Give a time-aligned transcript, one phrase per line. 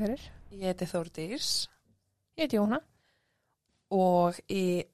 [0.00, 0.22] hvað fyrir?
[0.56, 1.48] Ég heiti Þórdís
[2.38, 2.80] Ég heiti Jóna.
[3.92, 4.84] og í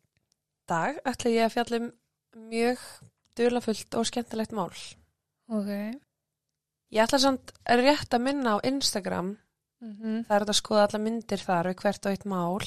[0.66, 1.92] dag ætla ég að fjalla um
[2.50, 2.78] mjög
[3.36, 4.72] dulafullt og skemmtilegt mál.
[5.52, 5.68] Ok.
[6.90, 9.38] Ég ætla samt rétt að minna á Instagram.
[9.80, 12.64] Mm Það er að skoða alla myndir þar við hvert og eitt mál.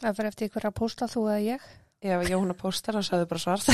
[0.00, 1.62] Það fyrir eftir hverja pósta þú eða ég.
[2.00, 3.68] Ef Jóna postar, þá sagði bara svart.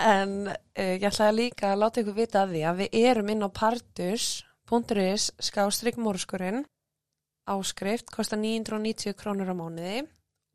[0.00, 3.46] en uh, ég ætla líka að láta ykkur vita að því að við erum inn
[3.46, 3.48] á
[4.70, 6.62] partus.is skástrygg mórskurinn
[7.50, 10.04] áskrift, kostar 990 krónur á mánuði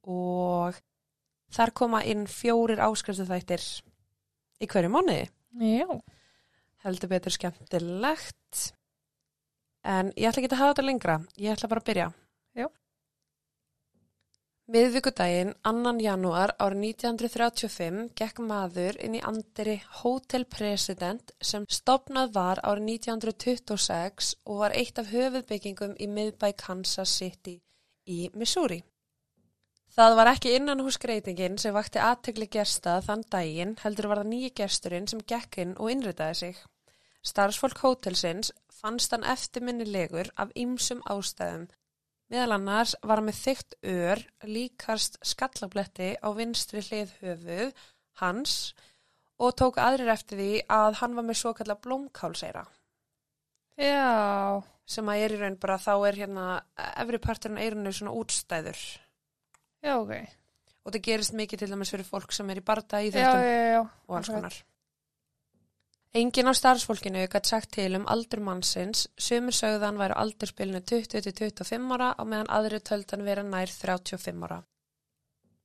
[0.08, 0.78] og
[1.52, 3.64] þar koma inn fjórir áskriftu þættir
[4.64, 5.28] í hverju mánuði.
[5.60, 6.00] Já.
[6.86, 8.72] Heldur betur skemmtilegt.
[9.84, 11.18] En ég ætla ekki að hafa þetta lengra.
[11.36, 12.08] Ég ætla bara að byrja.
[14.66, 15.92] Miðvíkudaginn, 2.
[16.02, 24.32] janúar árið 1935, gekk maður inn í andri Hotel President sem stopnað var árið 1926
[24.50, 27.60] og var eitt af höfuðbyggingum í miðbæ Kansas City
[28.10, 28.80] í Missouri.
[29.94, 34.32] Það var ekki innan hús greitingin sem vakti aðtegli gesta þann daginn, heldur var það
[34.34, 36.66] nýji gesturinn sem gekk inn og innritaði sig.
[37.22, 38.50] Starfsfólk hótelsins
[38.82, 41.70] fannst hann eftirminnilegur af ýmsum ástæðum.
[42.34, 47.84] Meðal annars var með þygt ör, líkast skallabletti á vinstri hlið höfuð
[48.22, 48.56] hans
[49.42, 52.64] og tók aðrir eftir því að hann var með svo kalla blómkálseira
[53.78, 54.64] Já.
[54.88, 56.46] sem að er í raun bara þá er hérna
[56.96, 58.80] efri parturinn eirinu svona útstæður
[59.86, 60.14] Já, ok.
[60.82, 63.84] og það gerist mikið til dæmis fyrir fólk sem er í barda í já.
[63.84, 64.56] og alls konar.
[66.16, 72.14] Engin á starfsfólkinu gætt sagt til um aldur mannsins, sumur sögðan væru aldurspilinu 20-25 ára
[72.24, 74.62] og meðan aðri töldan vera nær 35 ára.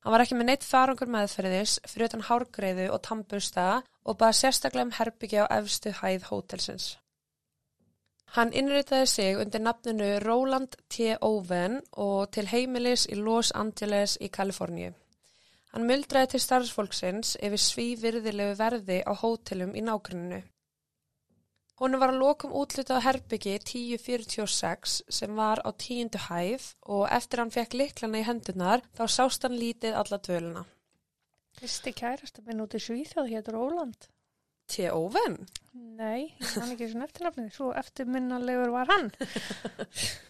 [0.02, 3.66] Hann var ekki með neitt farangur meðferðis fyrir utan hárgreiðu og tambusta
[4.02, 6.88] og baða sérstaklega um herbyggja á efstu hæð hótelsins.
[8.34, 11.14] Hann innritaði sig undir nafninu Roland T.
[11.20, 14.96] Owen og til heimilis í Los Angeles í Kaliforníu.
[15.70, 20.40] Hann muldraði til starfsfólksins yfir svívirðilegu verði á hótelum í nágruninu.
[21.80, 26.66] Hún var að lokum útlitað herbyggi 1046 sem var á tíundu hæð
[26.96, 30.64] og eftir hann fekk liklana í hendunar þá sást hann lítið alla dvöluna.
[31.56, 34.10] Fyrsti kærasta minn út í Svíþjóð hér Róland.
[34.70, 34.90] T.
[34.92, 35.38] Owen?
[35.98, 37.48] Nei, man ekki svona eftirnafnið.
[37.56, 39.10] Svo eftirminnalegur var hann.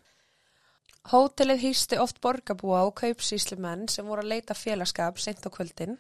[1.09, 5.97] Hótelið hýsti oft borgarbúa og kaupsýslumenn sem voru að leita félagskap sent á kvöldin,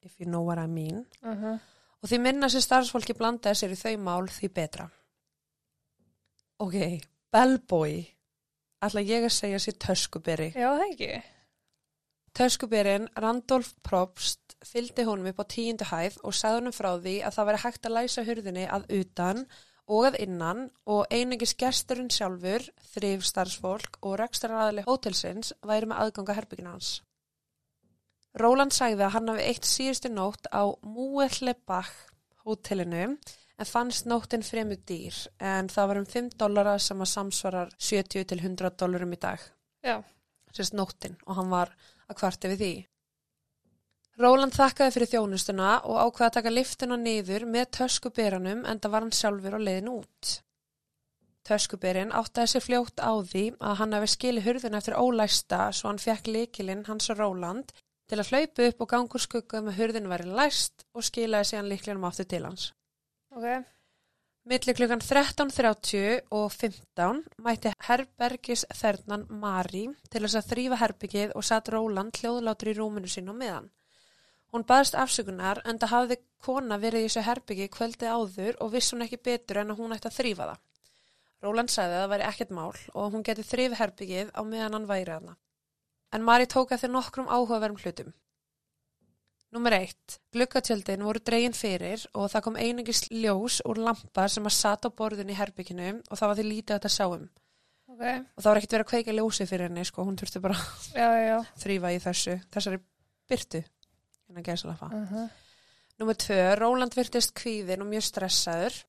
[0.00, 1.04] if you know what I mean.
[1.22, 1.58] Uh -huh.
[2.02, 4.90] Og því minna sem starfsfólki blandaði sér í þau mál því betra.
[6.58, 7.00] Ok,
[7.32, 8.06] bellboy.
[8.82, 10.52] Ætla ég að segja sér töskuberi.
[10.54, 11.22] Já, það ekki.
[12.32, 17.34] Töskuberinn Randolph Probst fylgdi honum upp á tíundu hæð og sagði honum frá því að
[17.34, 19.46] það veri hægt að læsa hurðinni að utan og
[19.88, 26.74] að innan og einingis gesturinn sjálfur, þrif starfsfólk og rekstaraðali hótelsins væri með aðganga herbyggina
[26.74, 26.98] hans.
[28.38, 31.94] Róland sagði að hann hafi eitt síðustu nótt á Múellebach
[32.44, 33.16] hótelinu
[33.58, 38.28] en fannst nóttin fremur dýr en það var um 5 dollara sem að samsvarar 70
[38.28, 39.40] til 100 dollarum í dag.
[39.82, 39.98] Já.
[40.54, 41.72] Sérst nóttin og hann var
[42.08, 42.72] að kvarti við því.
[44.18, 49.04] Róland þakkaði fyrir þjónustuna og ákvaði að taka liftuna niður með töskuberanum en það var
[49.04, 50.30] hann sjálfur á leiðin út.
[51.46, 56.02] Töskuberin áttaði sér fljótt á því að hann hefði skili hurðin eftir ólæsta svo hann
[56.02, 57.70] fekk líkilinn hans og Róland
[58.10, 62.10] til að hlaupa upp og gangur skugga með hurðin væri læst og skilaði síðan líklinum
[62.10, 62.68] aftur til hans.
[63.30, 63.48] Ok.
[64.48, 71.44] Millir klukkan 13.30 og 15 mætti herbergis þernan Mari til þess að þrýfa herbyggið og
[71.46, 73.68] satt Róland hljóðlátur í rúminu sín á meðan.
[74.54, 78.94] Hún baðist afsökunar en það hafði kona verið í þessu herbyggi kvöldi áður og viss
[78.94, 80.62] hún ekki betur en að hún ætti að þrýfa það.
[81.44, 84.88] Róland sagði að það væri ekkert mál og hún geti þrýfi herbyggið á meðan hann
[84.88, 85.36] væri hana.
[86.16, 88.14] En Mari tók eftir nokkrum áhugaverðum hlutum.
[89.52, 94.56] Númer eitt, glukkatjöldin voru dregin fyrir og það kom einingis ljós úr lampa sem að
[94.56, 97.28] sata á borðin í herbygginu og það var því lítið að þetta sáum.
[97.88, 98.02] Ok.
[98.02, 101.48] Og það var ekkert verið að kveika ljósi fyrir henni, sko, hún þurfti bara að
[101.62, 102.82] þrýfa í þessu, þessari
[103.28, 103.62] byrtu,
[104.28, 104.86] en að gæsa lafa.
[104.86, 105.28] Uh -huh.
[105.98, 108.84] Númer tvö, Róland virtist kvíðin og mjög stressaður.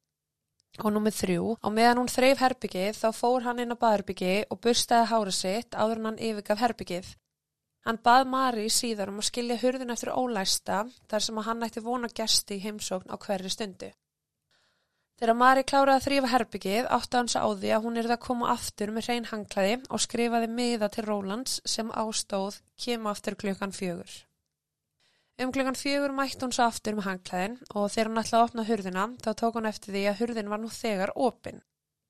[0.83, 4.59] Og númer þrjú, á meðan hún þreif herbyggið þá fór hann inn á baðherbyggi og
[4.61, 7.07] burstaði hára sitt áður en hann yfirgaf herbyggið.
[7.87, 11.81] Hann bað Mari síðar um að skilja hurðin eftir ólæsta þar sem að hann ætti
[11.81, 13.91] vona gesti í heimsókn á hverri stundu.
[15.19, 18.53] Þegar Mari kláraði að þrýfa herbyggið átti hans á því að hún yrði að koma
[18.53, 24.28] aftur með hrein hangklæði og skrifaði miða til Rólands sem ástóð kema aftur klukkan fjögur.
[25.39, 28.63] Um klukkan fjögur mætti hún svo aftur með hangklæðin og þegar hún ætlaði að opna
[28.67, 31.61] hurðina þá tók hún eftir því að hurðin var nú þegar opin.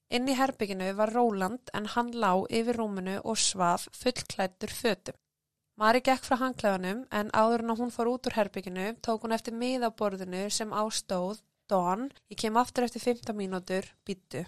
[0.09, 5.19] Inn í herbygginu var Róland en hann lá yfir rúminu og svaf fullklættur fötum.
[5.77, 9.53] Mari gekk frá hangklæðanum en áður en hún fór út úr herbygginu tók hún eftir
[9.61, 14.41] miðaborðinu sem ástóð Dawn, ég kem aftur eftir 15 mínútur, býttu.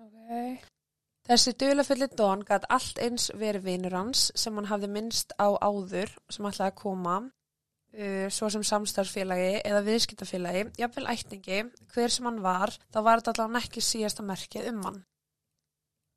[0.00, 0.64] Ok.
[1.28, 6.16] Þessi dulafulli Dawn gætt allt eins verið vinur hans sem hann hafði minnst á áður
[6.32, 7.18] sem ætlaði að koma
[7.96, 11.60] uh, svo sem samstarfsfélagi eða viðskiptafélagi, jafnvel ætningi,
[11.94, 15.02] hver sem hann var, þá var þetta allavega ekki síðasta merkið um hann.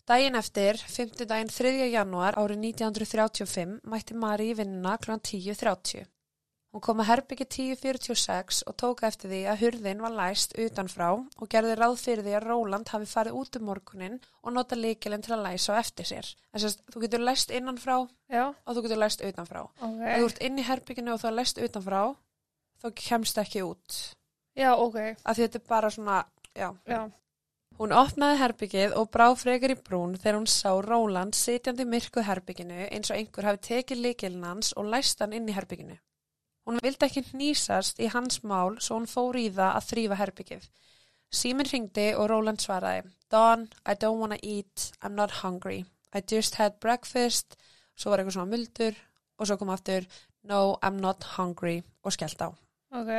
[0.10, 1.26] Dægin eftir, 5.
[1.30, 1.74] daginn 3.
[1.94, 5.20] janúar árið 1935, mætti Mari í vinnuna kl.
[5.22, 6.08] 10.30.
[6.70, 11.48] Hún kom að herbyggi 10.46 og tók eftir því að hurðin var læst utanfrá og
[11.50, 15.34] gerði ráð fyrir því að Róland hafi farið út um morgunin og nota líkilinn til
[15.34, 16.28] að læsa á eftir sér.
[16.54, 17.96] Að þú getur læst innanfrá
[18.30, 19.64] Já, og þú getur læst utanfrá.
[19.66, 20.04] ok.
[20.06, 22.02] Ef þú ert inn í herbygginu og þú er læst utanfrá,
[22.84, 23.98] þá kemst ekki út.
[24.54, 25.00] Já, ok.
[25.26, 26.20] Af því þetta er bara svona,
[26.54, 26.70] já.
[26.86, 27.00] Já.
[27.80, 32.22] Hún opnaði herbyggið og brá frekar í brún þegar hún sá Róland sitjandi í myrku
[32.28, 35.96] herbygginu eins og einhver hafi tekið líkilinn hans og læst hann inn í herbygginu.
[36.70, 40.68] Hún vildi ekki hnýsast í hans mál svo hún fór í það að þrýfa herbyggið.
[41.34, 45.80] Síminn ringdi og Róland svaraði Dawn, I don't wanna eat, I'm not hungry.
[46.14, 47.58] I just had breakfast,
[47.98, 49.02] svo var eitthvað svona muldur
[49.40, 50.06] og svo kom aftur
[50.46, 52.54] No, I'm not hungry og skellt á.
[52.94, 53.12] Ok.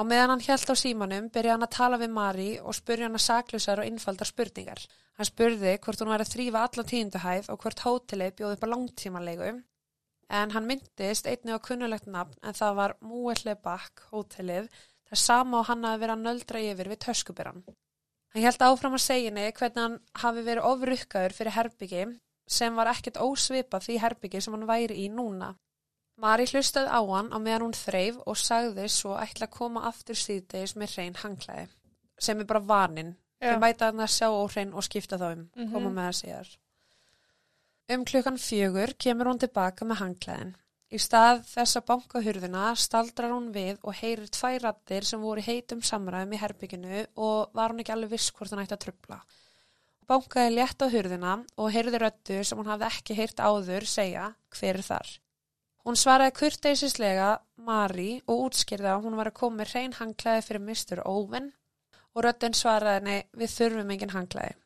[0.00, 3.26] meðan hann hjælt á símanum byrjaði hann að tala við Mari og spurja hann að
[3.26, 4.80] saklusar og innfaldar spurningar.
[5.20, 8.72] Hann spurði hvort hún væri að þrýfa allan tíunduhæð og hvort hótelið bjóði upp á
[8.72, 9.52] langtímanlegu
[10.30, 14.68] en hann myndist einnig á kunnulegt nafn en það var Múelli Bakk hótelið
[15.10, 17.64] það sama og hann hafi verið að nöldra yfir við töskubirann.
[18.30, 22.04] Hann hjælt áfram að segja henni hvernig hann hafi verið ofrukkaður fyrir herbyggi
[22.50, 25.54] sem var ekkert ósvipað því herbyggi sem hann væri í núna.
[26.20, 30.18] Mari hlustaði á hann á meðan hún þreif og sagði svo ætla að koma aftur
[30.20, 31.68] síðdeis með hrein hangklæði
[32.20, 33.14] sem er bara vaninn.
[33.40, 33.54] Já.
[33.54, 35.72] Þau mæta hann að sjá óhrein og skipta þá um, Mhm.
[35.72, 36.50] koma með það síðar.
[37.90, 40.50] Um klukkan fjögur kemur hún tilbaka með hangklæðin.
[40.94, 45.42] Í stað þess að banka hurðina staldrar hún við og heyrir tvær rattir sem voru
[45.42, 49.18] heitum samræðum í herbygginu og var hún ekki alveg viss hvort hann ætti að trubla.
[50.06, 54.78] Bankaði létt á hurðina og heyrði röttu sem hún hafði ekki heyrt áður segja hver
[54.78, 55.12] er þar.
[55.82, 57.28] Hún svaraði kurteisislega
[57.66, 61.02] Mari og útskýrði að hún var að koma með hrein hangklæði fyrir Mr.
[61.10, 61.50] Owen
[62.14, 64.59] og röttin svaraði henni við þurfum engin hangklæði.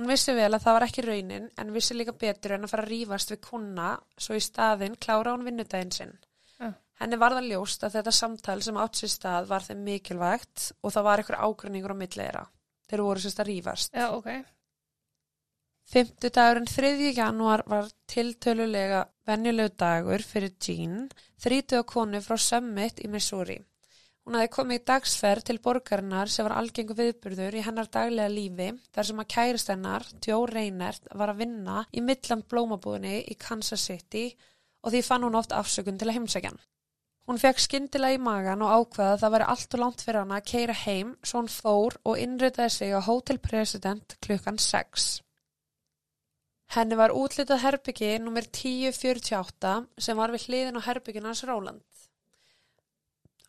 [0.00, 2.86] Hún vissi vel að það var ekki raunin en vissi líka betur en að fara
[2.86, 6.14] að rífast við kuna svo í staðinn klára hún vinnudaginn sinn.
[6.56, 6.70] Já.
[7.02, 10.94] Henni var það ljóst að þetta samtal sem átt sér stað var þeim mikilvægt og
[10.94, 12.46] það var eitthvað ágrinningur á milliðra.
[12.88, 13.92] Þeir voru sérst að rífast.
[13.92, 14.30] Já, ok.
[15.92, 17.12] Fymtudagurinn 3.
[17.20, 21.10] janúar var tiltölulega venjulegu dagur fyrir Jean,
[21.44, 23.60] 30 konu frá Summit í Missouri.
[24.26, 28.68] Hún hafði komið í dagsferð til borgarinnar sem var algengu viðburður í hennar daglega lífi
[28.94, 33.86] þar sem að kærist hennar, Joe Reinert, var að vinna í Midland blómabúðinni í Kansas
[33.88, 34.26] City
[34.84, 36.60] og því fann hún oft afsökun til að heimsækjan.
[37.30, 40.38] Hún fekk skyndilega í magan og ákvaða að það væri allt og langt fyrir hana
[40.40, 45.10] að keira heim svo hún fór og innritaði sig á Hotel President klukkan 6.
[46.74, 48.46] Henni var útlitað herbyggi nr.
[48.46, 51.82] 1048 sem var við hliðin á herbyggin hans Róland.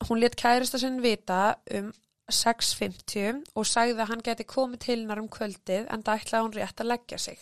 [0.08, 1.92] Hún let kærista sinn vita um
[2.32, 6.56] 6.50 og sagði að hann geti komið til hennar um kvöldið en það ætlaði hún
[6.58, 7.42] rétt að leggja sig.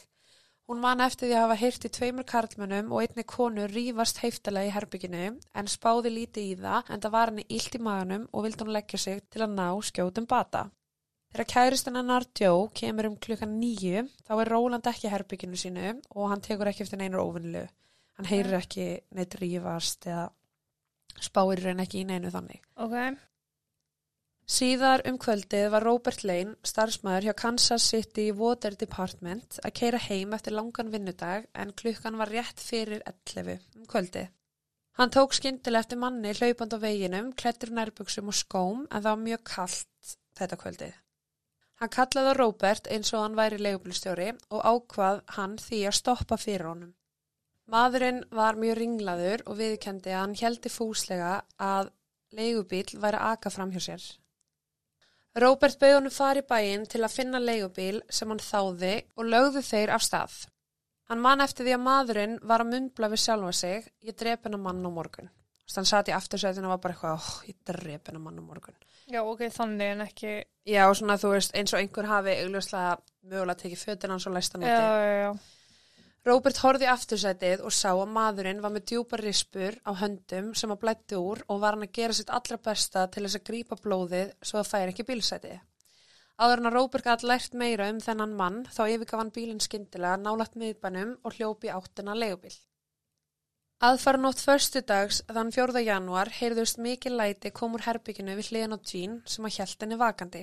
[0.69, 4.69] Hún man eftir því að hafa heyrt í tveimur karlmönnum og einni konu rífast heiftalega
[4.69, 8.45] í herbygginu en spáði lítið í það en það var henni illt í maganum og
[8.45, 10.67] vildi hún leggja sig til að ná skjótum bata.
[11.33, 15.95] Þegar kæristinn hennar Joe kemur um klukkan nýju þá er Róland ekki í herbygginu sínu
[16.13, 17.65] og hann tekur ekki eftir neinur óvinnilu.
[18.17, 20.27] Hann heyrir ekki neitt rífast eða
[21.23, 22.61] spáir raun ekki í neinu þannig.
[22.79, 22.95] Ok.
[24.49, 30.33] Síðar um kvöldið var Robert Lane, starfsmæður hjá Kansas City Water Department, að keira heim
[30.33, 34.31] eftir langan vinnudag en klukkan var rétt fyrir 11 um kvöldið.
[34.97, 39.21] Hann tók skyndilega eftir manni hlaupand á veginum, klættur nærbuksum og skóm en það var
[39.27, 40.97] mjög kallt þetta kvöldið.
[41.79, 46.67] Hann kallaði Robert eins og hann væri leigubilstjóri og ákvað hann því að stoppa fyrir
[46.67, 46.95] honum.
[47.69, 51.91] Maðurinn var mjög ringlaður og viðkendi að hann heldi fúslega að
[52.33, 54.05] leigubíl væri að aka fram hjá sér.
[55.39, 59.93] Róbert bauð honum fari bæinn til að finna leigubíl sem hann þáði og lögðu þeir
[59.93, 60.39] af stað.
[61.09, 64.61] Hann man eftir því að maðurinn var að mumbla við sjálfa sig, ég drep hennar
[64.61, 65.29] mann á morgun.
[65.69, 68.43] Þannig hann satt í aftursætinu og var bara eitthvað, oh, ég drep hennar mann á
[68.45, 68.77] morgun.
[69.09, 70.33] Já, ok, þannig en ekki...
[70.69, 72.97] Já, svona þú veist, eins og einhver hafi augljóslega
[73.29, 74.81] mögulega tekið fötina hans og læst hann Já, úti.
[74.81, 75.31] já, já.
[75.38, 75.58] Róbert
[76.27, 80.81] horfði í aftursætið og sá að maðurinn var með djúpar rispur á höndum sem að
[80.81, 84.33] blætti úr og var hann að gera sitt allra besta til þess að grípa blóðið
[84.41, 85.59] svo það færi ekki bílsætið.
[86.39, 90.19] Áður en að Róbert gæti lært meira um þennan mann þá yfirgaf hann bílinn skyndilega
[90.19, 92.55] nálagt miðbænum og hljópi áttina leigubíl.
[93.79, 95.81] Aðfaranótt förstu dags þann 4.
[95.88, 99.99] januar heyrðust mikið læti kom úr herbygginu við hliðan á Jean sem að hjælt henni
[99.99, 100.41] vakandi.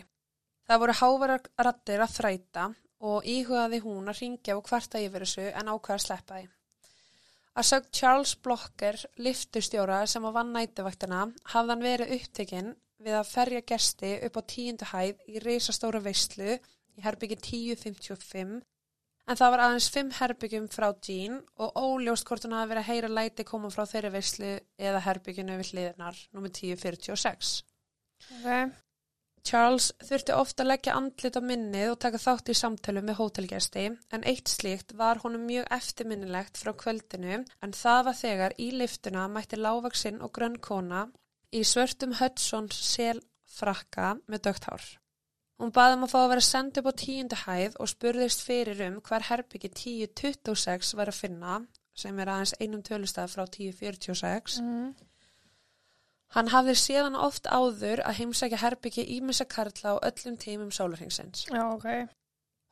[0.68, 2.68] Það voru hávarar rattir að þræta
[3.00, 6.48] og íhugaði hún að ringja og kvarta yfir þessu en ákveða að sleppa því.
[7.56, 11.22] Að sögt Charles Blocker, liftustjóra sem að vann nætuvaktina,
[11.52, 17.04] hafðan verið upptekinn við að ferja gesti upp á tíundu hæð í reysastóra veistlu í
[17.04, 18.56] herbyggi 1055
[19.26, 22.90] en það var aðeins fimm herbyggjum frá Jean og óljóst hvort hún hafi verið að
[22.92, 26.50] heyra læti koma frá þeirri veistlu eða herbygginu við hliðinar, nr.
[26.52, 27.54] 1046.
[28.38, 28.85] Ok.
[29.46, 33.84] Charles þurfti ofta að leggja andlit á minnið og taka þátt í samtölu með hótelgesti
[34.16, 39.28] en eitt slíkt var honum mjög eftirminnilegt frá kvöldinu en það var þegar í liftuna
[39.30, 41.06] mætti lágvaksinn og grönn kona
[41.54, 44.86] í svörtum Hudsons selfrakka með dögt hár.
[45.56, 48.82] Hún baði um að fá að vera sendt upp á tíundu hæð og spurðist fyrir
[48.90, 51.60] um hver herbyggi 1026 var að finna
[51.96, 54.90] sem er aðeins einum tölustaf frá 1046 Mm.
[56.34, 61.46] Hann hafði síðan oft áður að heimsækja herbyggi ímessa karla á öllum tímum sólarhengsins.
[61.52, 62.08] Já, ok.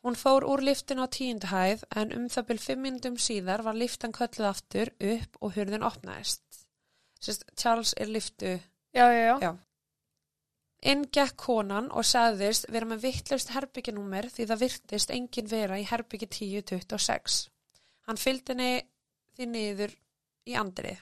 [0.05, 3.79] Hún fór úr liftinu á tíundu hæð en um það byrj fimm minnum síðar var
[3.79, 6.43] liftan kölluð aftur upp og hurðin opnaðist.
[7.25, 8.59] Sist, Charles er liftu.
[8.93, 9.37] Já, já, já.
[9.41, 9.53] Já.
[10.85, 15.87] Inn gekk konan og sagðist vera með vittlaust herbygginúmer því það virtist engin vera í
[15.89, 17.39] herbyggi 1026.
[18.05, 18.73] Hann fylgdi henni
[19.33, 19.95] því niður
[20.45, 21.01] í andrið.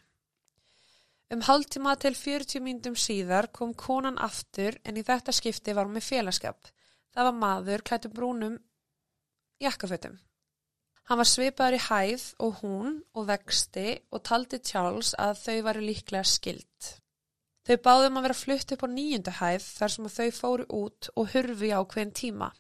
[1.32, 5.96] Um hálftíma til 40 myndum síðar kom konan aftur en í þetta skipti var hún
[5.96, 6.66] með félagskap.
[7.14, 8.58] Það var maður klættum brúnum
[9.64, 10.18] jakkafötum.
[11.08, 15.86] Hann var svipaður í hæð og hún og vexti og taldi Charles að þau varu
[15.86, 16.90] líklega skild.
[17.64, 21.32] Þau báðum að vera flutt upp á nýjundu hæð þar sem þau fóru út og
[21.32, 22.52] hurfu í ákveðin tíma.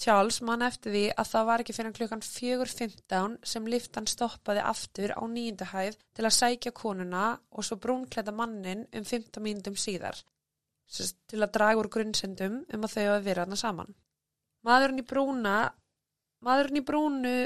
[0.00, 5.12] Charles man eftir því að það var ekki fyrir klukkan 4.15 sem liftan stoppaði aftur
[5.12, 10.16] á nýjundu hæð til að sækja konuna og svo brúnklæta mannin um 15 mínútum síðar.
[10.88, 13.92] Sest, til að draga úr grunnsendum um að þau hafa verið hana saman.
[14.64, 15.54] Maðurinn í brúna,
[16.48, 17.36] maðurinn í brúnu,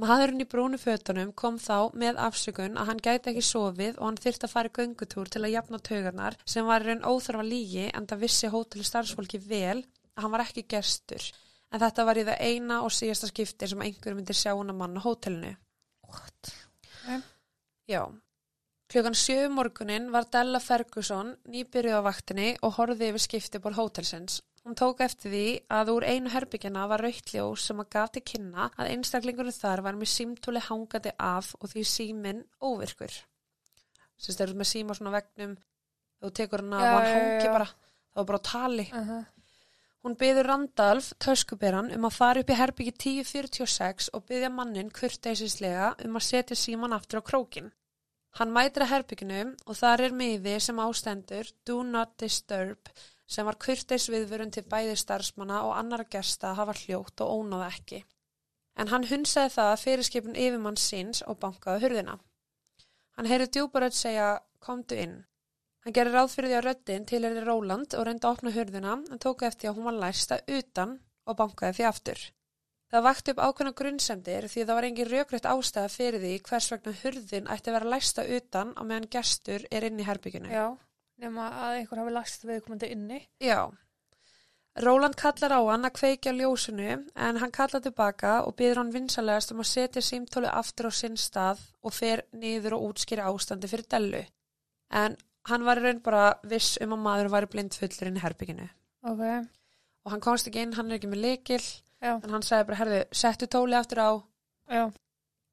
[0.00, 4.20] maðurinn í brúnu fötunum kom þá með afsökun að hann gæti ekki sofið og hann
[4.24, 8.08] þyrfti að fara í göngutúr til að jafna taugarnar sem var raun óþarfa lígi en
[8.08, 9.82] það vissi hóteli starfsfólki vel
[10.24, 11.22] hann var ekki gestur.
[11.70, 14.80] En þetta var í það eina og síðasta skipti sem einhver myndir sjá hann að
[14.80, 15.54] manna hótelinu.
[16.10, 16.52] What?
[17.90, 18.02] Já.
[18.90, 24.40] Klukkan sjö um morgunin var Della Ferguson nýbyrjuð á vaktinni og horfði yfir skiptiból hótelsins.
[24.66, 28.66] Hún tók eftir því að úr einu herbyggjana var rautljós sem að gaf til kynna
[28.74, 33.14] að einstaklingurinn þar var með símtóli hangandi af og því síminn óvirkur.
[34.20, 35.54] Sérst, þeir eru með síma svona vegnum,
[36.20, 37.68] þú tekur Já, og hann hangi bara,
[38.10, 38.86] þá var bara tali.
[38.92, 39.24] Uh -huh.
[40.00, 45.90] Hún byður Randalf, töskuberan, um að fara upp í herbyggi 1046 og byðja mannin kurteisislega
[46.06, 47.68] um að setja síman aftur á krókin.
[48.38, 52.88] Hann mætir að herbygginu og þar er miði sem ástendur Do Not Disturb
[53.30, 58.00] sem var kurteis viðvörun til bæði starfsmanna og annara gesta hafa hljótt og ónáða ekki.
[58.80, 62.16] En hann hunsaði það að fyrirskipun yfirmann síns og bankaði hurðina.
[63.18, 65.18] Hann heyri djúbaröld segja, komdu inn.
[65.84, 68.98] Hann gerir ráð fyrir því að röddinn til er Róland og reyndi að opna hurðina
[69.00, 72.24] en tók eftir að hún var læsta utan og bankaði því aftur.
[72.90, 76.94] Það vakti upp ákveðna grunnsendir því það var engin rökrétt ástæða fyrir því hvers vegna
[77.04, 80.50] hurðin ætti að vera læsta utan á meðan gestur er inn í herbygginu.
[80.50, 80.66] Já,
[81.22, 83.20] nema að einhver hafi lagst viðkomandi inni.
[83.38, 83.70] Já.
[84.80, 89.54] Róland kallar á hann að kveikja ljósinu en hann kallar tilbaka og byður hann vinsalegast
[89.54, 93.88] um að setja símtóli aftur á sinn stað og fer niður og útskýra ástandi fyrir
[93.90, 94.22] Dellu.
[94.90, 95.16] En
[95.48, 98.66] hann var í raun bara viss um að maður var blindfullur inn í herbygginu.
[99.08, 99.22] Ok.
[100.04, 101.62] Og hann komst ekki inn, hann er ekki með leikil,
[102.00, 104.10] Já, en hann sagði bara, herðu, settu tóli aftur á.
[104.72, 104.84] já.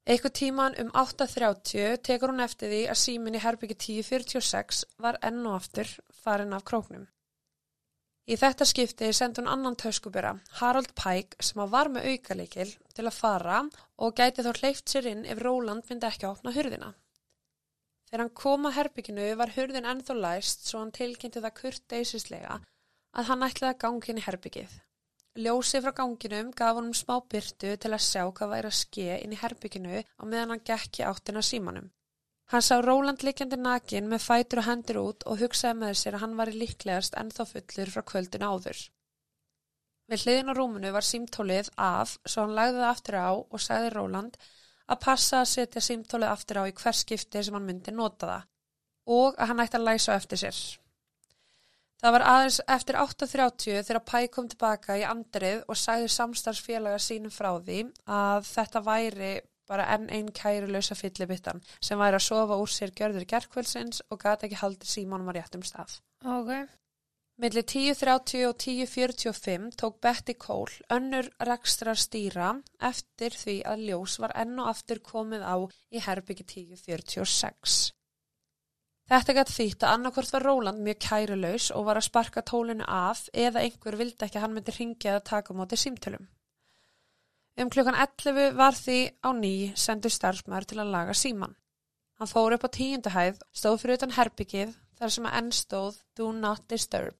[0.08, 5.42] Eitthvað tíman um 8.30 tekur hún eftir því að símin í herbyggi 1046 var enn
[5.44, 5.90] og aftur
[6.22, 7.04] farin af króknum.
[8.28, 13.18] Í þetta skipti sendi hún annan töskubera, Harold Pike, sem var með aukalikil til að
[13.20, 13.60] fara
[14.00, 16.90] og gæti þó hleyft sér inn ef Róland myndi ekki að opna hurðina.
[18.08, 22.54] Þegar hann kom að herbygginu var hurðin ennþá læst svo hann tilkynnti það kurteisislega
[23.20, 24.76] að hann ætlaði að gangi inn í herbyggið.
[25.44, 29.34] Ljósið frá ganginum gaf honum smá byrtu til að sjá hvað væri að ske inn
[29.36, 31.90] í herbygginu á meðan hann gekk í áttina símanum.
[32.48, 36.22] Hann sá Róland likjandi nakin með fætur og hendur út og hugsaði með sér að
[36.24, 38.80] hann var líklegast ennþá fullur frá kvöldinu áður.
[40.08, 43.90] Við hliðin á rúmunu var símtólið af svo hann lagði það aftur á og sagði
[43.92, 44.38] Róland
[44.88, 48.46] að passa að setja símtólið aftur á í hvers skipti sem hann myndi nota það
[49.18, 50.58] og að hann ætti að læsa eftir sér.
[51.98, 57.32] Það var aðeins eftir 8.30 þegar Pæ kom tilbaka í andrið og sagði samstarfsfélaga sínum
[57.34, 59.32] frá því að þetta væri
[59.68, 64.46] bara enn einn kærulösa fyllibittan sem væri að sofa úr sér gjörður gerkvöldsins og gati
[64.48, 65.98] ekki haldið símánum á réttum stað.
[66.24, 66.54] Ok.
[67.38, 72.48] Millir 10.30 og 10.45 tók Betty Cole önnur rekstrar stýra
[72.82, 75.54] eftir því að ljós var enn og aftur komið á
[75.94, 76.42] í herbyggi
[76.74, 77.76] 10.46.
[79.08, 83.22] Þetta gæti þýtt að annarkvort var Róland mjög kærulaus og var að sparka tólinu af
[83.30, 86.26] eða einhver vildi ekki að hann myndi ringja eða taka á móti símtölum.
[87.54, 91.54] Um klukkan 11 var því á ný sendur starfsmæður til að laga síman.
[92.18, 96.34] Hann fór upp á tíundahæð, stóð fyrir utan herbyggið þar sem að enn stóð Do
[96.34, 97.14] Not Disturb.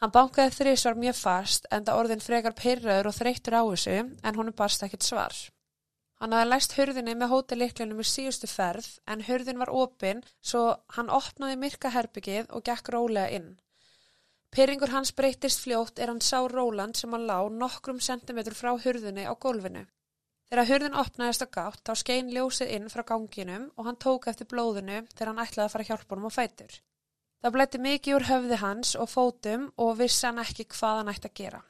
[0.00, 4.38] Hann bankaði þrísvar mjög fast en það orðin frekar pyrraður og þreyttur á þessu en
[4.38, 5.34] honum barst ekkert svar.
[6.20, 10.64] Hann hafði læst hurðinni með hóteliklunum í síðustu ferð en hurðin var opinn svo
[10.96, 13.54] hann opnaði myrka herbyggið og gekk rólega inn.
[14.50, 19.28] Pyrringur hans breytist fljótt er hann sá Róland sem hann lá nokkrum sentimetur frá hurðinni
[19.28, 19.84] á gólfinu.
[20.50, 24.48] Þegar hurðin opnaðist á gátt þá skein ljósið inn frá ganginum og hann tók eftir
[24.50, 26.80] blóðinu þegar hann ætlaði að fara honum á fætur.
[27.40, 31.30] Það blætti mikið úr höfði hans og fótum og vissi hann ekki hvað hann ætti
[31.30, 31.60] að gera.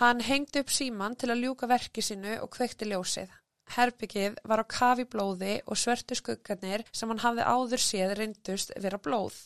[0.00, 3.30] Hann hengdi upp síman til að ljúka verki sinu og kveikti ljósið.
[3.74, 8.98] Herbyggið var á kafi blóði og svörtu skuggarnir sem hann hafði áður séð reyndust vera
[9.00, 9.38] blóð.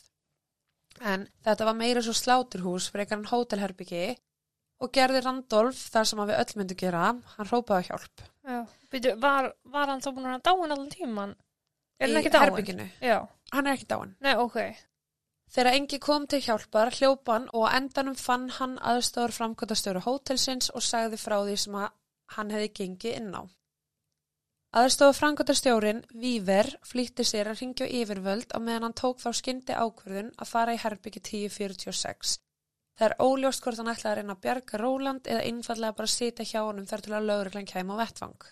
[0.99, 4.17] En þetta var meira svo sláturhús fyrir einhvern hótelherbyggi
[4.83, 7.05] og gerði Randolf þar sem hann við öll myndu gera,
[7.37, 8.25] hann rópaði hjálp.
[8.49, 8.59] Já.
[8.91, 11.37] Býtu, var, var hann þá búin að dáin allan tíman?
[11.99, 12.45] Er hann Í ekki dáin?
[12.49, 12.89] herbygginu.
[13.05, 13.19] Já.
[13.53, 14.15] Hann er ekki dáin.
[14.21, 14.59] Nei, ok.
[15.49, 21.21] Þegar engi kom til hjálpar hljópan og endanum fann hann aðstofur framkvæmdastjóru hótelsins og sagði
[21.21, 21.95] frá því sem að
[22.37, 23.43] hann hefði gengið inn á.
[24.77, 30.35] Aðstofur framkvæmdastjórin, Víver, flýtti sér að ringja yfirvöld á meðan hann tók þá skyndi ákvörðun
[30.37, 32.37] að fara í herbyggi 1046.
[32.99, 36.45] Það er óljóst hvort hann ætlaði að reyna að bjarga Róland eða einfallega bara sitja
[36.45, 38.49] hjá honum þar til að lögreglan kæma á vettvang.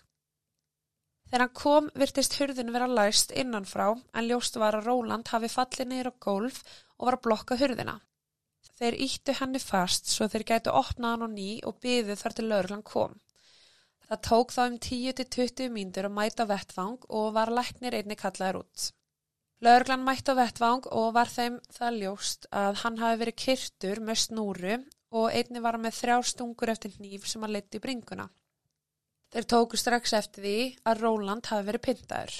[1.26, 6.10] Þegar hann kom virtist hurðin vera læst innanfrá en ljóst var að Róland hafi fallið
[6.10, 6.62] á gólf
[6.98, 7.96] og var að blokka hurðina.
[8.76, 12.46] Þeir íttu henni fast svo þeir gætu opnað hann á ný og byðu þar til
[12.50, 13.16] lögreglan kom.
[14.06, 18.84] Það tók þá um 10-20 mínútur að mæta vettvang og var læknir einni kallaður út.
[19.64, 24.20] Lögreglan mætti á vettvang og var þeim það ljóst að hann hafi verið kyrtur með
[24.26, 24.76] snúru
[25.16, 28.28] og einni var með þrjár stungur eftir hníf sem hann leitt í bringuna.
[29.36, 32.36] Þeir tóku strax eftir því að Róland hafi verið pyntaður.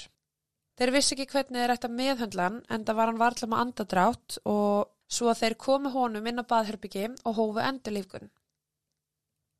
[0.77, 4.37] Þeir vissi ekki hvernig þeir ætti að meðhöndlan en það var hann varla með andadrátt
[4.49, 8.31] og svo að þeir komu honum inn á baðherbyggi og hófu endurlífgun.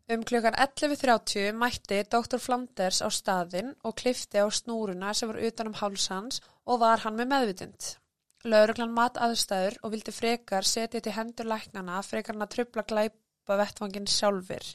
[0.10, 2.42] Um klukkan 11.30 mætti Dr.
[2.42, 7.22] Flanders á staðinn og klifti á snúruna sem var utan um hálsans og var hann
[7.22, 7.94] með meðvitund.
[8.50, 13.62] Lauruglan mat aðstæður og vildi frekar setja til hendur læknana frekar hann að trubla glæpa
[13.62, 14.74] vettvangin sjálfur.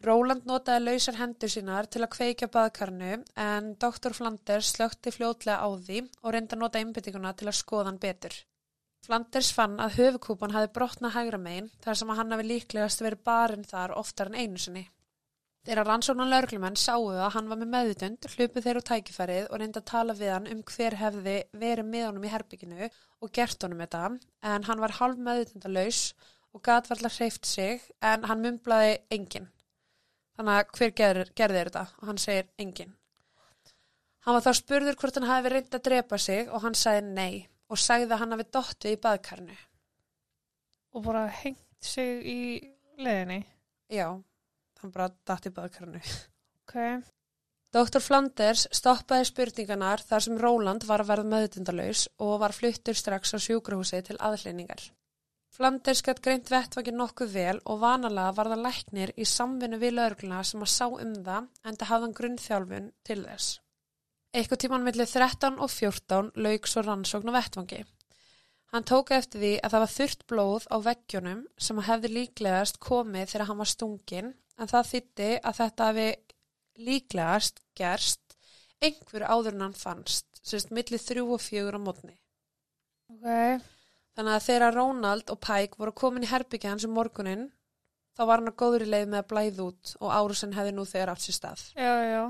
[0.00, 4.14] Róland notaði lausar hendur sínar til að kveikja baðkarnu en Dr.
[4.16, 8.32] Flanders slökti fljótlega á því og reyndi að nota einbyttinguna til að skoða hann betur.
[9.04, 13.22] Flanders fann að höfukúpan hafi brotnað hægra megin þar sem að hann hafi líklegast verið
[13.28, 14.86] barinn þar oftar en einu sinni.
[15.68, 19.82] Þegar rannsóknan laurglumenn sáu að hann var með meðutund, hlupu þeir á tækifærið og reyndi
[19.82, 22.88] að tala við hann um hver hefði verið með honum í herbygginu
[23.20, 24.04] og gert honum þetta,
[24.48, 26.02] en hann var halv meðutundalaus
[26.56, 29.52] og gat varla hreift sig, en hann mumlaði enginn.
[30.40, 31.80] Þannig að hver gerði, gerði þetta?
[32.00, 32.92] Og hann segir enginn.
[34.24, 37.34] Hann var þá spurður hvort hann hafi reynd að drepa sig og hann sagði nei
[37.68, 39.56] og sagði að hann hafi dottu í baðkarnu.
[40.96, 42.38] Og bara hengt sig í
[42.96, 43.42] leðinni.
[43.92, 44.06] Já,
[44.80, 46.00] hann bara datt í baðkarnu.
[46.64, 46.76] Ok.
[47.76, 48.00] Dr.
[48.00, 53.38] Flanders stoppaði spurninganar þar sem Róland var að verða meðutundalaus og var fluttur strax á
[53.44, 54.88] sjúkrahúsi til aðleiningar.
[55.50, 60.44] Flanders gætt greint vettvaki nokkuð vel og vanalega var það læknir í samvinnu við lögregluna
[60.46, 63.48] sem að sá um það en það hafðan grunnþjálfun til þess.
[64.30, 67.80] Eitthvað tíman millir 13 og 14 lauk svo rannsókn á vettvangi.
[68.70, 73.32] Hann tók eftir því að það var þurft blóð á veggjunum sem hefði líklegast komið
[73.32, 74.28] þegar hann var stungin
[74.60, 76.08] en það þýtti að þetta hefði
[76.86, 78.38] líklegast gerst
[78.80, 82.14] einhver áður en hann fannst, semst millir 3 og 4 á mótni.
[83.10, 83.79] Ok.
[84.18, 87.48] Þannig að þegar Ronald og Pike voru komin í herbyggja hans um morgunin
[88.18, 91.12] þá var hann að góðri leið með að blæða út og árusin hefði nú þegar
[91.14, 91.62] átt sér stað.
[91.78, 92.22] Já, já.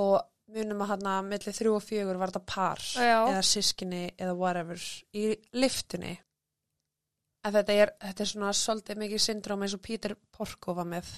[0.00, 0.16] Og
[0.50, 3.16] munum að hann að millir þrjú og fjögur var þetta par Já.
[3.30, 5.24] eða sískinni eða whatever í
[5.56, 6.16] liftunni.
[7.46, 11.08] En þetta er, þetta er svona svolítið mikið syndróm eins og Pítur Porko var með.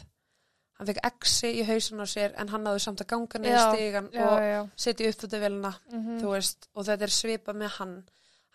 [0.78, 4.22] Hann fekk exi í hausun á sér en hann náði samt að ganga stigan Já,
[4.28, 7.96] og setja upp þetta velina, Mm þú veist, og þetta er svipað með hann.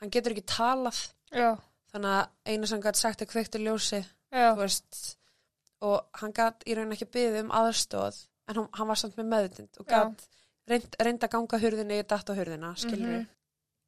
[0.01, 0.99] Hann getur ekki talað,
[1.33, 1.55] Já,
[1.91, 4.03] þannig að eina sem gæti sagt er kveiktu ljósi,
[4.60, 5.17] veist,
[5.81, 9.31] og hann gæti í raun ekki byggði um aðstóð, en hann, hann var samt með
[9.33, 10.27] meðutind og gæti
[10.67, 13.27] reynd, reynd að ganga hurðinni í datt á hurðina, skilur Mhm.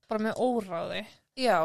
[0.10, 1.06] Bara með óráði.
[1.38, 1.60] Já.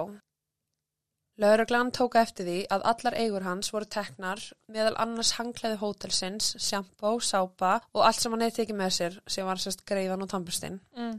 [1.40, 4.38] Lauruglan tóka eftir því að allar eigur hans voru teknar
[4.70, 9.46] meðal annars hangklæði hótelsins, sjampó, sápa og allt sem hann hefði tekið með sér sem
[9.48, 10.78] var sérst greiðan og tampustinn.
[10.94, 11.16] Mm.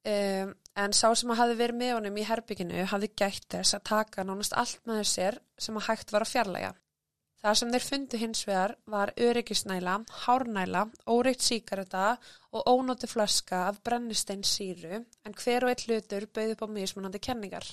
[0.00, 4.24] Um, en sá sem hafði verið með honum í herbygginu hafði gætt þess að taka
[4.24, 6.70] nánast allt með sér sem að hægt var að fjarlæga.
[7.40, 12.16] Það sem þeir fundu hins vegar var öryggisnæla, hárnæla, óreitt síkareta
[12.52, 17.20] og ónóti flaska af brennistein síru en hver og eitt hlutur bauð upp á mismunandi
[17.28, 17.64] kenningar.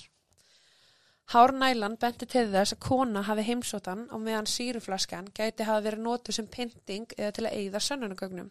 [1.32, 6.32] Hárnælan benti til þess að kona hafi heimsóttan og meðan síruflaskan gæti hafa verið notu
[6.32, 8.48] sem pynting eða til að eigða sönnunagögnum.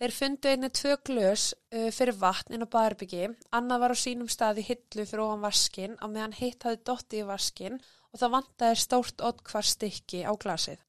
[0.00, 4.30] Þeir fundu einni tvö glös uh, fyrir vatn inn á baðarbyggi, annað var á sínum
[4.32, 7.76] stað í hillu fyrir ofan vaskin á meðan hitt hafði dotti í vaskin
[8.08, 10.80] og það vantaði stórt oddkvar stykki á glasið.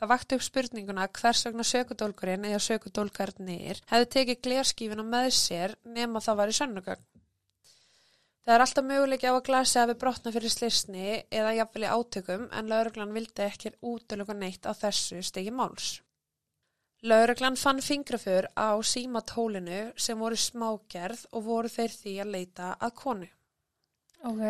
[0.00, 6.24] Það vakti upp spurninguna hvers vegna sökudólkurinn eða sökudólkarnir hefði tekið glerskífina með sér nema
[6.24, 7.08] það var í sönnugögn.
[8.40, 12.46] Það er alltaf möguleiki á að glasi hafi brotna fyrir slisni eða jafnvel í átökum
[12.50, 16.00] en lauruglan vildi ekki útlöka neitt á þessu stegi máls.
[17.02, 22.90] Lauruglan fann fingraför á símatólinu sem voru smágerð og voru þeir því að leita að
[22.94, 23.28] konu.
[24.28, 24.42] Ok.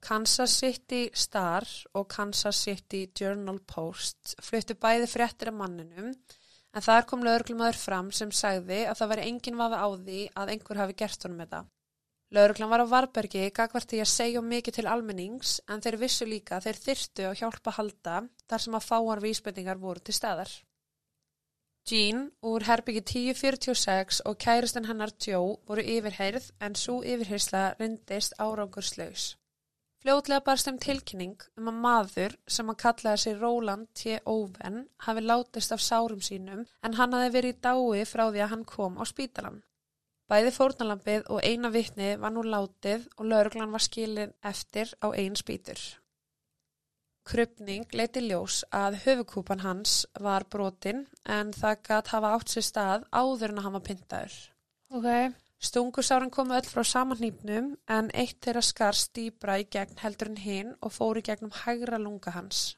[0.00, 7.04] Kansas City Star og Kansas City Journal Post fluttu bæði fréttir af manninum en þar
[7.10, 10.96] kom lauruglumadur fram sem sagði að það væri engin vafi á því að einhver hafi
[11.02, 11.60] gert honum þetta.
[12.36, 16.62] Lauruglan var á Varbergi gagvart því að segja mikið til almennings en þeir vissu líka
[16.64, 18.16] þeir þyrtu að hjálpa halda
[18.48, 20.48] þar sem að fáar vísbendingar voru til staðar.
[21.86, 29.26] Jean úr herbyggi 1046 og kæristinn hennar Joe voru yfirheyrð en svo yfirheysla reyndist árangurslaus.
[30.02, 34.16] Fljótlega barst um tilkynning um að maður sem að kallaði sig Roland T.
[34.32, 38.52] Owen hafi látist af sárum sínum en hann hafi verið í dái frá því að
[38.54, 39.62] hann kom á spítalan.
[40.26, 45.38] Bæði fórnalambið og eina vitni var nú látið og lauruglan var skilin eftir á einn
[45.38, 45.78] spítur.
[47.26, 51.00] Krupning leiti ljós að höfukúpan hans var brotin
[51.36, 54.36] en það gætt hafa átt sér stað áður en að hann var pyntaður.
[54.94, 55.08] Ok.
[55.66, 60.38] Stungusárin komu öll frá saman hnípnum en eitt þeirra skar stýbra í gegn heldur en
[60.44, 62.76] hinn og fór í gegnum hægra lunga hans.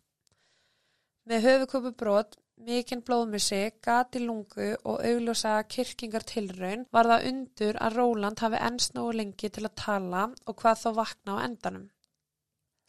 [1.28, 8.40] Með höfukúpu brot, mikinn blóðmissi, gati lungu og augljósa kirkingartilraun var það undur að Róland
[8.46, 11.88] hafi ennst nógu lengi til að tala og hvað þó vakna á endanum.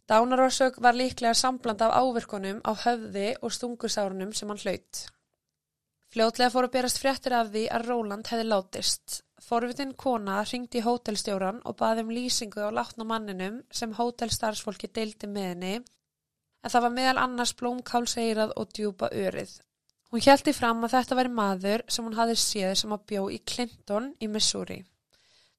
[0.10, 5.02] Dánarósök var líklega sambland af ávirkunum á höfði og stungusárunum sem hann hlaut.
[6.10, 9.20] Fljótlega fóru berast fréttir af því að Róland hefði látist.
[9.46, 15.30] Forvitin kona ringdi í hótelstjóran og baði um lýsingu á látna manninum sem hótelstarfsfólki deildi
[15.30, 19.56] með henni en það var meðal annars blómkálseirað og djúpa örið.
[20.10, 23.44] Hún hjælti fram að þetta væri maður sem hún hafði séð sem að bjó í
[23.46, 24.84] Clinton í Missouri.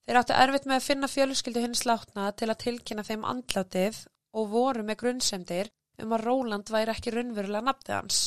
[0.05, 4.51] Þeir áttu erfitt með að finna fjölskyldu hins látna til að tilkynna þeim andlátið og
[4.55, 5.71] voru með grunnsemdir
[6.03, 8.21] um að Róland væri ekki raunverulega nafnið hans.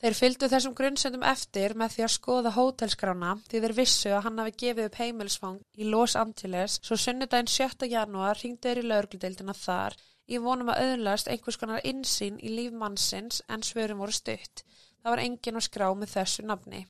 [0.00, 4.38] Þeir fylgdu þessum grunnsendum eftir með því að skoða hótelskrána því þeir vissu að hann
[4.40, 7.88] hafi gefið upp heimilsfang í Los Angeles svo sunnudaginn 7.
[7.90, 9.98] janúar ringdu þeir í laurugludeildina þar
[10.30, 14.64] í vonum að auðlast einhvers konar insýn í líf mannsins en svörum voru stutt.
[15.02, 16.82] Það var engin að skrá með þessu nafni.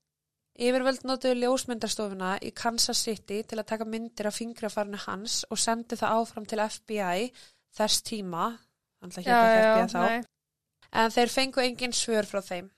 [0.61, 5.97] Yfirvöld notuðu ljósmyndarstofuna í Kansas City til að taka myndir af fingrafarnu hans og sendi
[5.97, 7.31] það áfram til FBI
[7.79, 8.51] þess tíma,
[9.01, 10.19] að hérna FBI þá, nei.
[11.01, 12.69] en þeir fengu engin svör frá þeim.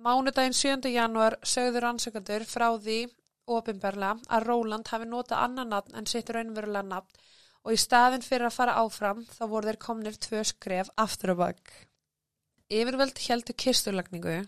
[0.00, 0.88] Mánudaginn 7.
[0.88, 3.02] januar sögður ansökandur frá því
[3.52, 7.20] ofinberlega að Róland hafi notað annan nafn en sitt raunverulega nafn
[7.66, 11.42] og í staðin fyrir að fara áfram þá voru þeir komnir tvö skref aftur og
[11.42, 11.68] bakk.
[12.72, 14.38] Yfirvöld heldur kisturlagningu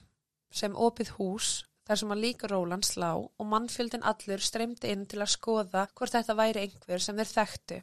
[0.56, 1.50] sem opið hús
[1.88, 6.14] þar sem að líka Róland slá og mannfjöldin allur streymdi inn til að skoða hvort
[6.14, 7.80] þetta væri einhver sem þeir þekktu.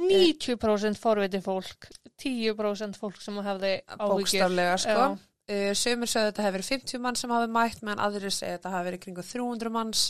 [0.00, 1.90] 90% forviti fólk,
[2.22, 4.14] 10% fólk sem hefði áhyggjur.
[4.14, 4.96] Bókstaflega sko.
[4.96, 5.26] Já.
[5.50, 8.74] Uh, Sumir sögðu þetta hefur verið 50 mann sem hafi mætt meðan aðrir segja þetta
[8.74, 10.04] hafi verið kringu 300 manns.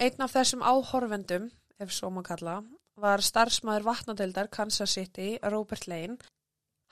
[0.00, 2.62] Einn af þessum áhorfendum, ef svo má kalla,
[2.96, 6.16] var starfsmæður vatnadeildar Kansas City, Robert Lane.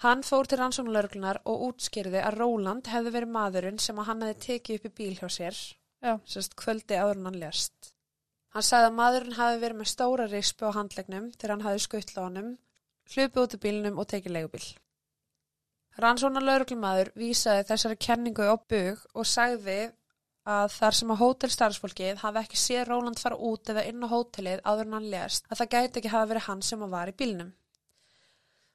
[0.01, 4.45] Hann fór til rannsóknulörglunar og útskýrði að Róland hefði verið maðurinn sem að hann hefði
[4.47, 5.59] tekið upp í bíl hjá sér,
[6.25, 7.91] sérst kvöldi áður en hann lest.
[8.55, 12.25] Hann sagði að maðurinn hafi verið með stóra rispu á handlegnum þegar hann hafi skuttla
[12.25, 12.49] honum,
[13.13, 14.65] hlupi út í bílnum og tekið leigubíl.
[16.01, 19.81] Rannsóna lauruglumæður vísaði þessari kenningu á bug og sagði
[20.49, 24.65] að þar sem að hótelstarfsfólkið hafi ekki séð Róland fara út eða inn á hótelið
[24.65, 27.19] áður en hann lést að það gæti ekki hafa verið hann sem að var í
[27.21, 27.51] bílnum.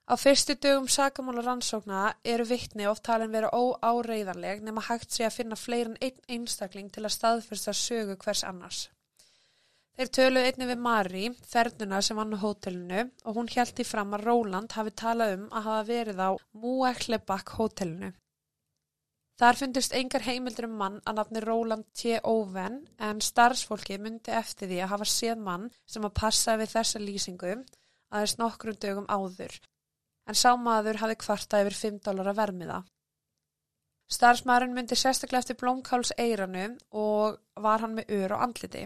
[0.06, 2.00] Á fyrstu dögum sakamála rannsókna
[2.32, 7.02] eru vittni oft talin vera óáreiðanleg nema hægt sé að finna fleirin einn einstakling til
[7.08, 8.84] að staðfyrsta sögu hvers annars.
[9.98, 14.14] Þeir töluðu einni við Mari, þernuna sem vann á hótelinu og hún held í fram
[14.14, 16.30] að Róland hafi talað um að hafa verið á
[16.62, 18.14] Múeklebakk hótelinu.
[19.42, 22.20] Þar fundist engar heimildur um mann að nafni Róland T.
[22.22, 27.02] Owen en starfsfólki myndi eftir því að hafa séð mann sem að passa við þessa
[27.02, 29.64] lýsingu aðeins nokkrum dögum áður
[30.28, 32.82] en sá maður hafi kvarta yfir 5 dólar að vermiða.
[34.16, 38.86] Starfsmæðurinn myndi sérstaklega eftir blómkáls eiranu og var hann með ör og andliti.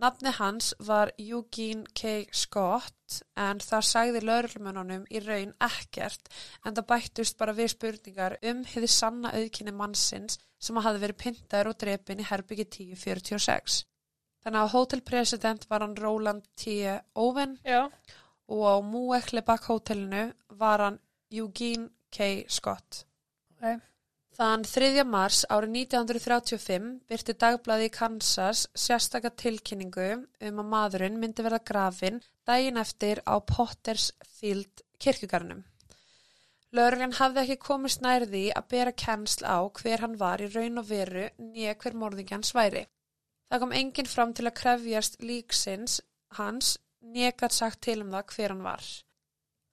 [0.00, 2.24] Nafni hans var Eugene K.
[2.32, 6.30] Scott en það sagði laurlumönunum í raun ekkert
[6.64, 11.72] en það bættust bara við spurningar um hefði sanna auðkynni mannsins sem hafi verið pyntaður
[11.74, 13.82] og drepin í herbyggi 1046.
[14.40, 16.80] Þannig að hótelpresident var hann Roland T.
[17.14, 17.90] Owen Já,
[18.50, 20.24] og á Múeklebakk hótelinu
[20.58, 20.98] var hann
[21.30, 22.44] Eugene K.
[22.48, 23.04] Scott.
[23.54, 23.80] ok.
[24.40, 25.04] Þann 3.
[25.04, 32.22] mars árið 1935 byrti dagblaði í Kansas sérstaka tilkynningu um að maðurinn myndi verða grafin
[32.48, 35.60] daginn eftir á Pottersfield kirkugarnum.
[36.72, 40.88] Lörglan hafði ekki komist nærði að bera kennsl á hver hann var í raun og
[40.88, 42.86] veru nýja hver morðingjans væri.
[43.50, 45.98] Það kom enginn fram til að krefjast líksins
[46.38, 48.84] hans nekat sagt til um það hver hann var.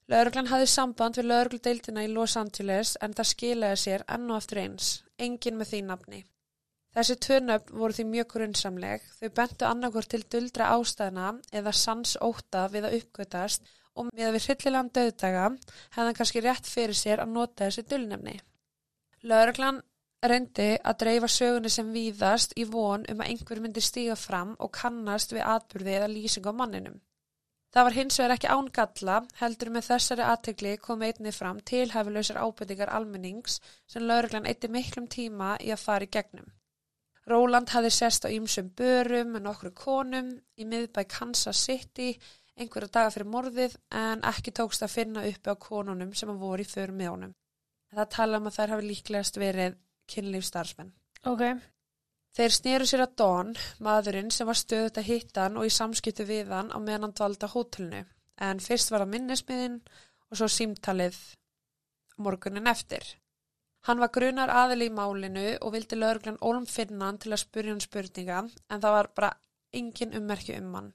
[0.08, 4.62] Lörglan hafði samband við lörgludeildina í Los Angeles en það skilaði sér enn og aftur
[4.62, 6.20] eins, enginn með því nafni.
[6.96, 12.14] Þessi tvö nöfn voru því mjög grunnsamleg, þau bentu annarkvort til duldra ástæðna eða sans
[12.24, 17.22] óta við að uppgötast og með við hryllilegan döðdaga hefði hann kannski rétt fyrir sér
[17.22, 18.38] að nota þessi dullnefni.
[19.28, 19.82] Lörglan
[20.24, 24.72] reyndi að dreifa sögunni sem víðast í von um að einhver myndi stíga fram og
[24.74, 26.96] kannast við atbyrði eða lýsing á manninum.
[27.74, 32.40] Það var hins vegar ekki án galla, heldur með þessari aðtegli kom einni fram tilhæfilegsar
[32.40, 36.48] ábyrðingar almennings sem lauruglan eitti miklum tíma í að fara í gegnum.
[37.28, 42.14] Róland hafði sest á ýmsum börum með nokkru konum í miðbæ Kansas City
[42.58, 46.64] einhverja daga fyrir morðið en ekki tókst að finna uppi á konunum sem að voru
[46.64, 47.34] í förum með honum.
[47.94, 49.76] Það tala um að þær hafi líklegast verið
[50.12, 50.90] kynlífstarfsmenn.
[51.28, 51.44] Ok,
[52.38, 53.48] Þeir sneru sér að Don,
[53.82, 57.14] maðurinn sem var stöðut að hitta hann og í samskiptu við hann á meðan hann
[57.18, 58.02] dvaldi á hótelinu.
[58.38, 59.80] En fyrst var það minnismiðin
[60.30, 61.18] og svo símtalið
[62.22, 63.02] morgunin eftir.
[63.88, 67.74] Hann var grunar aðili í málinu og vildi lögreglan ólum finna hann til að spurja
[67.74, 69.34] hann spurninga en það var bara
[69.80, 70.92] engin ummerki um hann.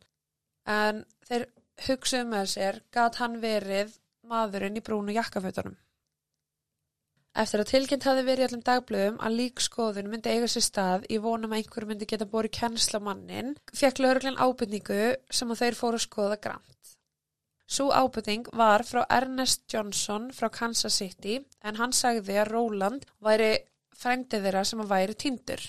[0.64, 1.50] En þeir
[1.90, 3.98] hugsuðu með sér gat hann verið
[4.32, 5.76] maðurinn í brúnu jakkafötunum.
[7.34, 11.18] Eftir að tilkynnt hafi verið í allum dagblöðum að líkskoðun myndi eiga sér stað í
[11.22, 15.00] vonum að einhver myndi geta borið kennsla mannin, fekk lögreglan ábyrningu
[15.34, 16.92] sem að þeir fóru að skoða grant.
[17.66, 23.56] Sú ábyrning var frá Ernest Johnson frá Kansas City en hann sagði að Roland væri
[23.98, 25.64] frændið þeirra sem að væri tindur.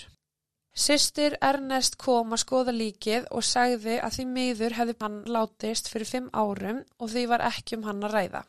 [0.75, 6.11] Sistir Ernest kom að skoða líkið og sagði að því miður hefði hann látist fyrir
[6.11, 8.43] fimm árum og því var ekki um hann að ræða.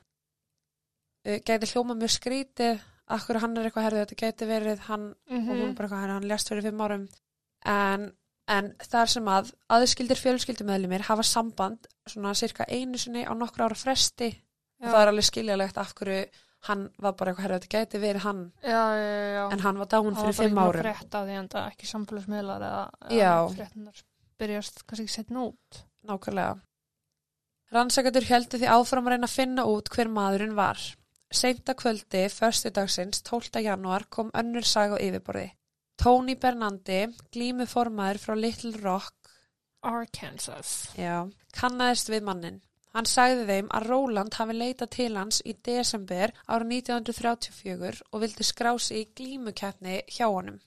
[1.46, 5.61] Gæti hljóma mjög skrítið akkur hann er eitthvað herðið, þetta gæti verið hann og hún
[5.61, 7.05] mhm, bara eitthvað hann, hann lést fyrir fimm árum.
[7.66, 8.09] En,
[8.51, 13.79] en þar sem að aðskildir fjölskyldumöðlimir hafa samband svona cirka einu sinni á nokkur ára
[13.79, 14.90] fresti og Já.
[14.90, 16.25] það er alveg skiljalegt af hverju
[16.66, 18.42] hann var bara eitthvað herðið, þetta gæti verið hann.
[18.64, 20.87] Já, já, en hann var dáin Það var fyrir bara fimm ekki árum.
[20.87, 22.85] frétt af því en það ekki samfélagsmiðlar eða,
[23.55, 24.01] fréttunar
[24.40, 25.83] byrjast kannski ekki setna út.
[26.07, 26.57] nákvæmlega.
[27.75, 30.83] Rannsakatur heldur því áfram að reyna að finna út hver maðurinn var
[31.33, 33.61] Seinta kvöldi, förstu dagsins, 12.
[33.61, 35.51] januar, kom önnur sag á yfirborði.
[35.99, 39.15] Tony Bernandi, glímu formaður frá Little Rock,
[39.83, 40.91] Arkansas.
[40.97, 42.61] já, kannaðist við mannin.
[42.95, 48.47] Hann sagði þeim að Róland hafi leitað til hans í desember ára 1934 og vildi
[48.47, 50.61] skrási í glímukeppni hjá honum.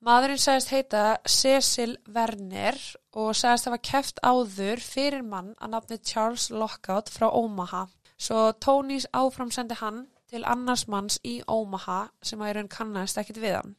[0.00, 2.78] Maðurinn sagðist heita Cecil Werner
[3.12, 7.88] og sagðist hafa keppt áður fyrir mann að nafni Charles Lockout frá Omaha.
[8.20, 13.20] Svo Tony áfram sendi hann til annars manns í Omaha sem að í raun kannaðist
[13.22, 13.76] ekkit við hann.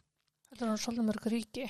[0.49, 1.67] Þetta er hann svolítið mörg ríki.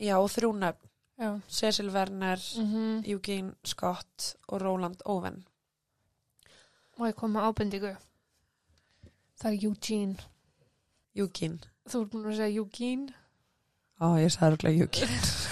[0.00, 0.88] Já, og þrjú nöfn.
[1.18, 1.30] Já.
[1.50, 5.44] Cecil Werner, Mm Eugene Scott og Roland Owen.
[6.98, 7.92] Og ég kom með ábendingu.
[9.38, 10.16] Það er Eugene.
[11.14, 11.58] Eugene.
[11.88, 13.12] Þú ert búin að segja Eugene?
[14.00, 15.20] Ó, ég sagði rúglega Eugene.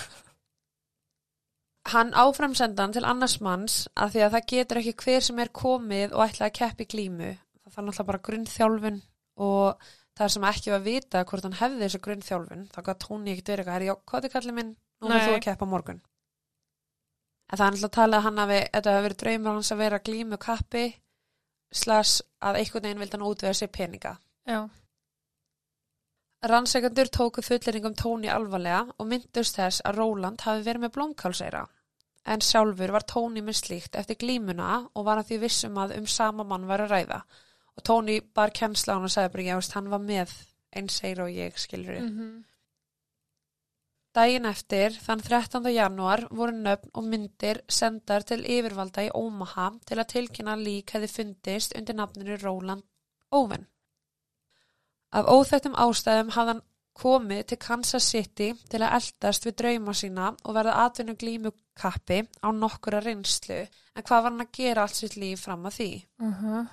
[1.87, 6.17] Hann áframsendan til annars manns að því að það getur ekki hver sem er komið
[6.17, 7.31] og ætla að keppi glímu.
[7.63, 8.99] Það þarf náttúrulega bara grunnþjálfun
[9.47, 12.67] og það sem ekki var að vita hvort hann hefði þessu grunnþjálfun.
[12.75, 14.73] Það gott hún ekkert verið eitthvað, herri, hvað er kallið minn?
[14.97, 15.27] Nú er Nei.
[15.27, 16.01] þú að keppa morgun.
[17.47, 19.83] En það er náttúrulega að tala að hann hafi, þetta hafi verið draumur hans að
[19.85, 20.85] vera glímu kappi
[21.77, 24.17] slags að einhvern veginn vildi hann útvega sér peninga.
[24.47, 24.61] Já.
[26.47, 31.63] Rannsekundur tóku fullerningum Tóni alvarlega og myndust þess að Róland hafi verið með blómkálseira.
[32.27, 36.09] En sjálfur var Tóni með slíkt eftir glímuna og var að því vissum að um
[36.11, 37.21] sama mann var að ræða.
[37.77, 40.35] Og Tóni bar kennsla á hann og sagði bara, já, hann var með
[40.77, 42.03] eins seira og ég, skilur.
[42.03, 42.45] Mm
[44.17, 45.67] Dægin eftir, þann 13.
[45.75, 51.11] janúar, voru nöfn og myndir sendar til yfirvalda í Omaha til að tilkynna lík hefði
[51.13, 52.87] fundist undir nafninu Róland
[53.37, 53.67] Owen.
[55.13, 56.65] Af óþægtum ástæðum hafði hann
[56.97, 62.23] komið til Kansas City til að eldast við drauma sína og verða atvinnu glímu kappi
[62.41, 63.61] á nokkura reynslu,
[63.95, 65.91] en hvað var hann að gera allt sitt líf fram að því?
[66.33, 66.67] -hmm.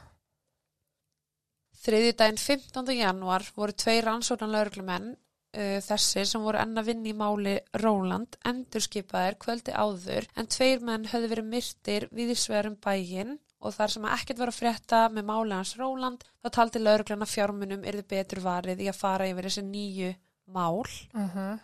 [1.84, 2.94] Þriði daginn 15.
[2.96, 8.38] janúar voru tveir rannsóknan lauruglumenn uh, þessir sem voru enn að vinna í máli Róland
[8.52, 13.94] endurskipaðir kvöldi áður en tveir menn höfðu verið myrtir við í sverum bægin og þar
[13.94, 18.04] sem að ekkert var að frétta með máli hans Róland þá taldi lauruglana fjármunum yrði
[18.16, 20.12] betur varið í að fara yfir þessi nýju
[20.54, 20.84] mál.
[21.14, 21.56] Uh -huh.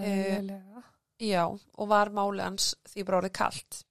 [0.00, 0.82] Eðlilega.
[1.20, 3.84] Já, og var máli hans því bróði kalt.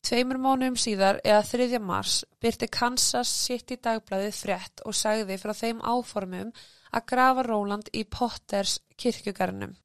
[0.00, 1.78] Tveimur mánuðum síðar, eða 3.
[1.78, 6.52] mars, byrti Kansas City dagbladið frétt og sagði frá þeim áformum
[6.90, 9.76] að grafa Róland í Potters kirkjugarnum.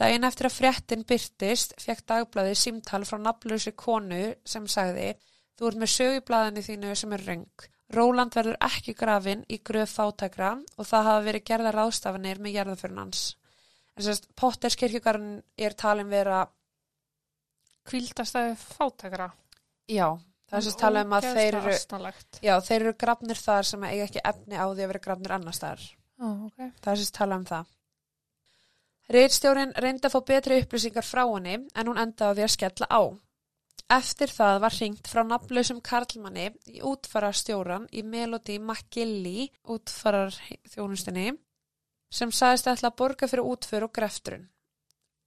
[0.00, 5.12] Daginn eftir að fréttin byrtist fekk dagbladið símtal frá nafnlösi konu sem sagði
[5.54, 7.66] Þú ert með sögublaðinu þínu sem er röng.
[7.94, 13.02] Róland verður ekki grafin í gröf fátækra og það hafa verið gerða ráðstafanir með gerðaförun
[13.04, 13.24] hans.
[13.94, 16.44] En sérst, Potters kirkjugarn er talin vera
[17.84, 19.28] Kvíldastæði fátakara.
[19.92, 20.16] Já,
[20.48, 21.74] það er sérst tala um að þeir eru,
[22.40, 25.60] já, þeir eru grafnir þar sem eiga ekki efni á því að vera grafnir annars
[25.60, 25.84] þar.
[26.18, 26.70] Ó, ok.
[26.80, 27.70] Það er sérst tala um það.
[29.14, 32.88] Reitstjórin reyndi að fá betri upplýsingar frá henni en hún endaði á því að skella
[32.88, 33.02] á.
[33.92, 40.32] Eftir það var hringt frá nafnlausum karlmanni í útfararstjóran í Melody McGilly útfarar
[40.72, 41.34] þjónustinni
[42.14, 44.48] sem sagðist ætla að borga fyrir útför og greftrun.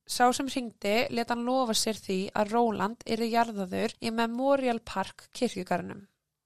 [0.08, 5.28] Sá sem hringdi let hann lofa sér því að Róland yrði jarðaður í Memorial Park
[5.36, 6.06] kirkjugarnum.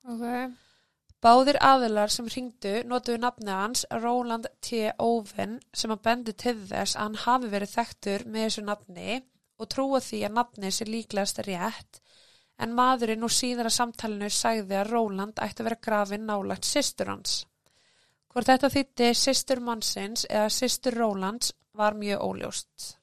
[0.09, 0.25] Ok.
[1.21, 4.87] Báðir aðilar sem hringdu notuðu nafni hans Roland T.
[4.97, 9.19] Owen sem að bendi til þess að hann hafi verið þekktur með þessu nafni
[9.61, 12.01] og trúa því að nafni sé líklegast rétt
[12.61, 17.41] en maðurinn úr síðara samtalinu sagði að Roland ætti að vera grafin nálagt systur hans.
[18.31, 22.97] Hvort þetta þýtti systur mannsins eða systur Rolands var mjög óljóst.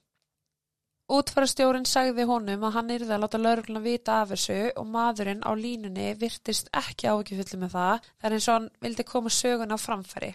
[1.08, 5.52] Útfarastjórin sagði honum að hann yrði að láta laurugluna vita af þessu og maðurinn á
[5.56, 10.34] línunni virtist ekki ávikifullu með það þar eins og hann vildi koma sögun á framfæri.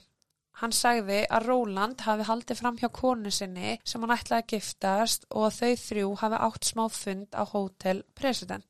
[0.61, 5.25] Hann sagði að Róland hafi haldið fram hjá konu sinni sem hann ætlaði að giftast
[5.31, 8.65] og að þau þrjú hafi átt smá fund á Hotel President.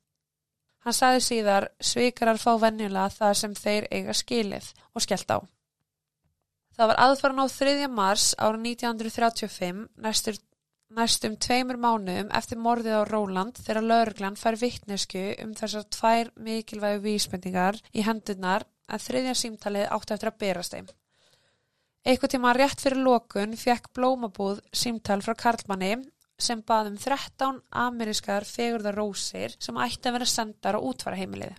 [0.83, 5.39] Hann sagði síðar svikarar fá venjulega það sem þeir eiga skilið og skellt á.
[6.73, 7.75] Það var aðfaran á 3.
[7.87, 10.39] mars ára 1935 næstur
[10.93, 17.01] næstum tveimur mánuðum eftir morðið á Róland þegar lauruglan fær vittnesku um þessar tvær mikilvægu
[17.05, 20.91] vísbendingar í hendurnar að þriðja símtalið átti eftir að berast þeim.
[22.03, 25.93] Eitthvað tíma rétt fyrir lokun fekk blómabúð símtal frá Karlmanni
[26.35, 31.53] sem baðum 13 amerískar fegurðar rósir sem ætti að vera sendar á útfaraheimilið.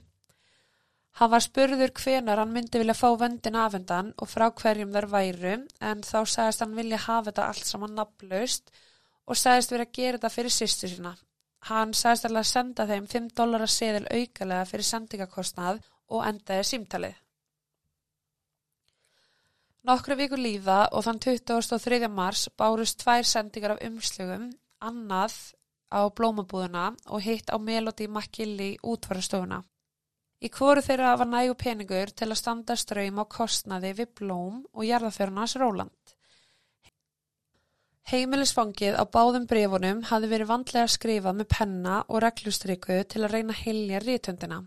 [1.14, 5.54] Hann var spurður hvenar hann myndi vilja fá vöndin afendan og frá hverjum þær væru
[5.88, 8.72] en þá sagðist hann vilja hafa þetta allt saman nafnlaust
[9.24, 11.16] og sagðist verið að gera þetta fyrir sýstu sína.
[11.70, 16.72] Hann sagðist alveg að senda þeim 5 dólar að seðil aukalega fyrir sendingakostnað og endaði
[16.74, 17.23] símtalið.
[19.84, 22.06] Nokkru viku líða og þann 23.
[22.08, 24.46] mars bárust tvær sendingar af umslugum,
[24.80, 25.34] annað
[25.92, 29.60] á blómabúðuna og hitt á Melody McGilly útvarastofuna.
[30.40, 34.88] Í hvoru þeirra var nægu peningur til að standa ströym á kostnaði við blóm og
[34.88, 36.16] jarðafjörnars Róland.
[38.08, 43.56] Heimilisfangið á báðum brefunum hafði verið vandlega skrifað með penna og reglustriku til að reyna
[43.60, 44.64] hilja rítöndina.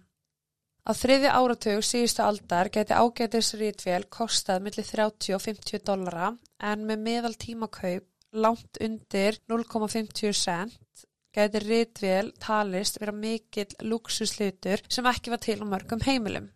[0.88, 6.30] Á þriði áratug síðustu aldar geti ágætis rítvél kostað millir 30 og 50 dollara
[6.64, 8.06] en með meðal tímakaup
[8.40, 11.04] langt undir 0,50 cent
[11.36, 16.48] geti rítvél talist vera mikill luxuslutur sem ekki var til á mörgum heimilum.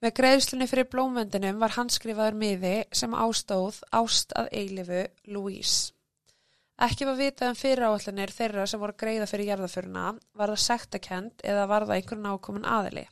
[0.00, 5.92] Með greiðslunni fyrir blómvendinum var handskrifaður miði sem ástóð ást að eilifu Louise.
[6.80, 11.42] Ekki var vitað um fyrir áallanir þeirra sem voru greiða fyrir jarðaföruna, var það sektakend
[11.44, 13.04] eða var það einhver nákomin aðili.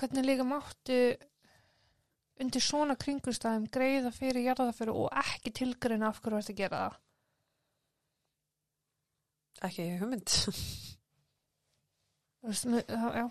[0.00, 0.98] Hvernig líka máttu
[2.40, 6.98] undir svona kringustæðum greiða fyrir jarðaföru og ekki tilgreina af hverju þetta gera það?
[9.68, 10.36] Ekki hugmynd.
[12.42, 13.26] Þú veist, Já.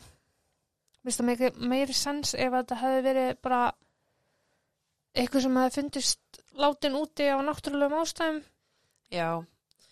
[1.01, 3.61] Vist það meiri, meiri sens ef þetta hefði verið bara
[5.17, 8.43] eitthvað sem hefði fundist látin úti á náttúrulegum ástæðum
[9.11, 9.29] Já,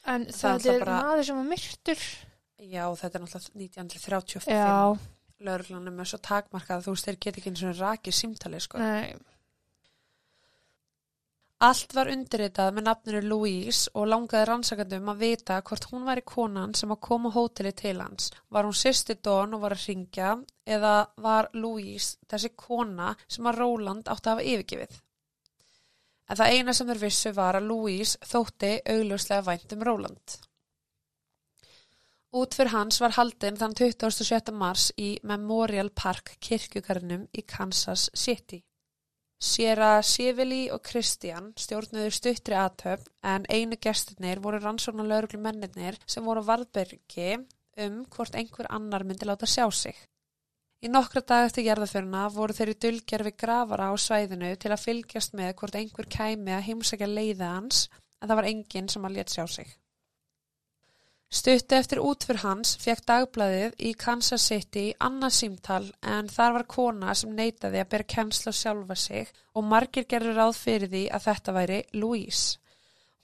[0.05, 2.03] en Það er það er bara- maður sem var myrtur.
[2.59, 4.53] já, þetta er náttúrulega 1935.
[4.53, 4.99] Já,
[5.41, 8.78] Lörglanum er svo takmarkað að þú veist, þeir geta ekki eins og rakið símtali, sko.
[8.80, 9.15] nei,
[11.67, 16.74] Allt var undirritað með nafninu Louise og langaði rannsakandum að vita hvort hún væri konan
[16.74, 18.30] sem að koma hóteli til hans.
[18.49, 20.30] Var hún sýsti Don og var að ringja
[20.65, 25.01] eða var Louise þessi kona sem að Roland átti að hafa yfirgefið?
[26.30, 30.38] En það eina sem þeir vissu var að Louise þótti augljóslega vænt um Roland.
[32.30, 34.51] Útfyr hans var haldinn þann 27.
[34.53, 38.61] mars í Memorial Park kirkjugarnum í Kansas City.
[39.39, 46.25] Séra Sivili og Kristján stjórnuðu stuttri aðtöfn en einu gestirnir voru rannsóknar lauruglu mennirnir sem
[46.27, 47.39] voru varðbergi
[47.86, 49.95] um hvort einhver annar myndi láta sjá sig.
[50.80, 55.34] Í nokkra dag eftir gerðaföruna voru þeir í dulgerfi grafara á svæðinu til að fylgjast
[55.36, 57.82] með hvort einhver kæmi að heimsækja leiða hans
[58.21, 59.73] en það var enginn sem að létt sjá sig.
[61.30, 65.84] Stuttu eftir útfyr hans fekk dagblæðið í Kansas City annað símtal
[66.15, 70.55] en þar var kona sem neitaði að bera kennsla sjálfa sig og margir gerður ráð
[70.61, 72.55] fyrir því að þetta væri Louise.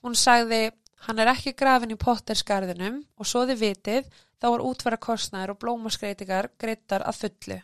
[0.04, 0.60] Hún sagði,
[1.08, 5.60] hann er ekki grafin í potterskarðinum og svo þið vitið þá var útfæra kostnæður og
[5.64, 7.58] blómaskreitingar greittar að fullu.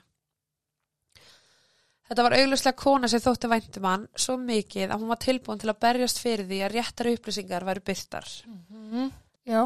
[2.09, 5.71] Þetta var auglustlega kona sem þótti væntum hann svo mikið að hún var tilbúin til
[5.73, 8.29] að berjast fyrir því að réttar upplýsingar væri byrtar.
[9.49, 9.63] já,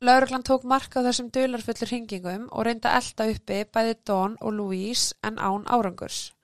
[0.00, 5.16] Lauruglan tók marka á þessum dularfullur hringingum og reynda elda uppi bæði Don og Louise
[5.24, 6.35] en án árangurs.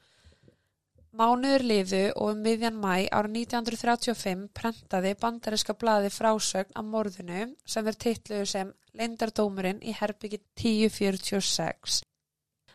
[1.13, 7.89] Mánuður liðu og um miðjan mæ ára 1935 prentaði bandariska blaði frásögn af morðinu sem
[7.91, 11.99] er titluðu sem Leindardómurinn í herbyggi 1046.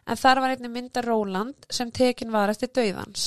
[0.05, 3.23] En þar var einnig mynda Róland sem tekin var eftir dauðans.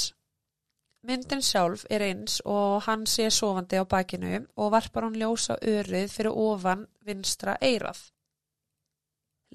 [1.02, 6.12] Myndin sjálf er eins og hann sé sofandi á bakinu og varpar hann ljósa örið
[6.12, 7.98] fyrir ofan vinstra eirað.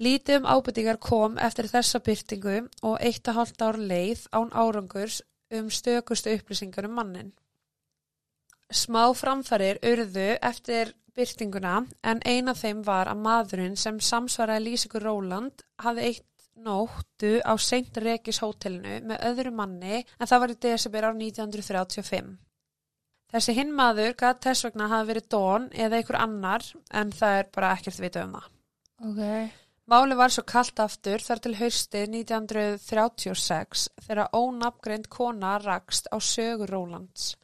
[0.04, 5.22] Lítið um ábyrtingar kom eftir þessa byrtingu og eitt að halda ár leið án árangurs
[5.54, 7.32] um stökustu upplýsingar um mannin.
[8.72, 15.62] Smá framfærir urðu eftir byrtinguna en eina þeim var að maðurinn sem samsvaraði Lýsikur Róland
[15.82, 21.08] hafði eitt nóttu á Seint Regis hótelinu með öðru manni en það var í desember
[21.08, 22.34] á 1935.
[23.32, 27.48] Þessi hinn maður gæt þess vegna hafa verið Don eða einhver annar en það er
[27.54, 28.50] bara ekkert vita um það.
[29.10, 29.22] ok.
[29.86, 36.72] Máli var svo kallt aftur þar til haustið 1936 þegar ónafngreind kona rakst á sögur
[36.74, 37.36] Rólands.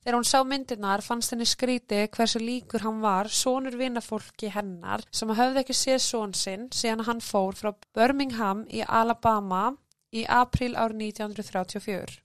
[0.00, 5.36] Þegar hún sá myndirnar fannst henni skríti hversu líkur hann var sonur vinafólki hennar sem
[5.36, 9.66] hafði ekki séð són sinn síðan hann fór frá Birmingham í Alabama
[10.08, 12.20] í april árið 1934.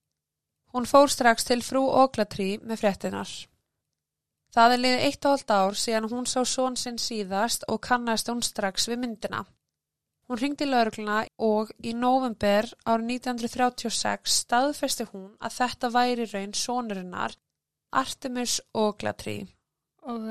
[0.72, 3.40] Hún fór strax til frú Oglatrí með fréttinar.
[4.56, 8.32] Það er liðið eitt og hálft ár síðan hún sá són sinn síðast og kannast
[8.32, 9.44] hún strax við myndina.
[10.30, 17.38] Hún ringdi laurugluna og í november árið 1936 staðfesti hún að þetta væri raun sonurinnar
[18.02, 19.40] Artemis Oglatrí.
[20.06, 20.30] Ok,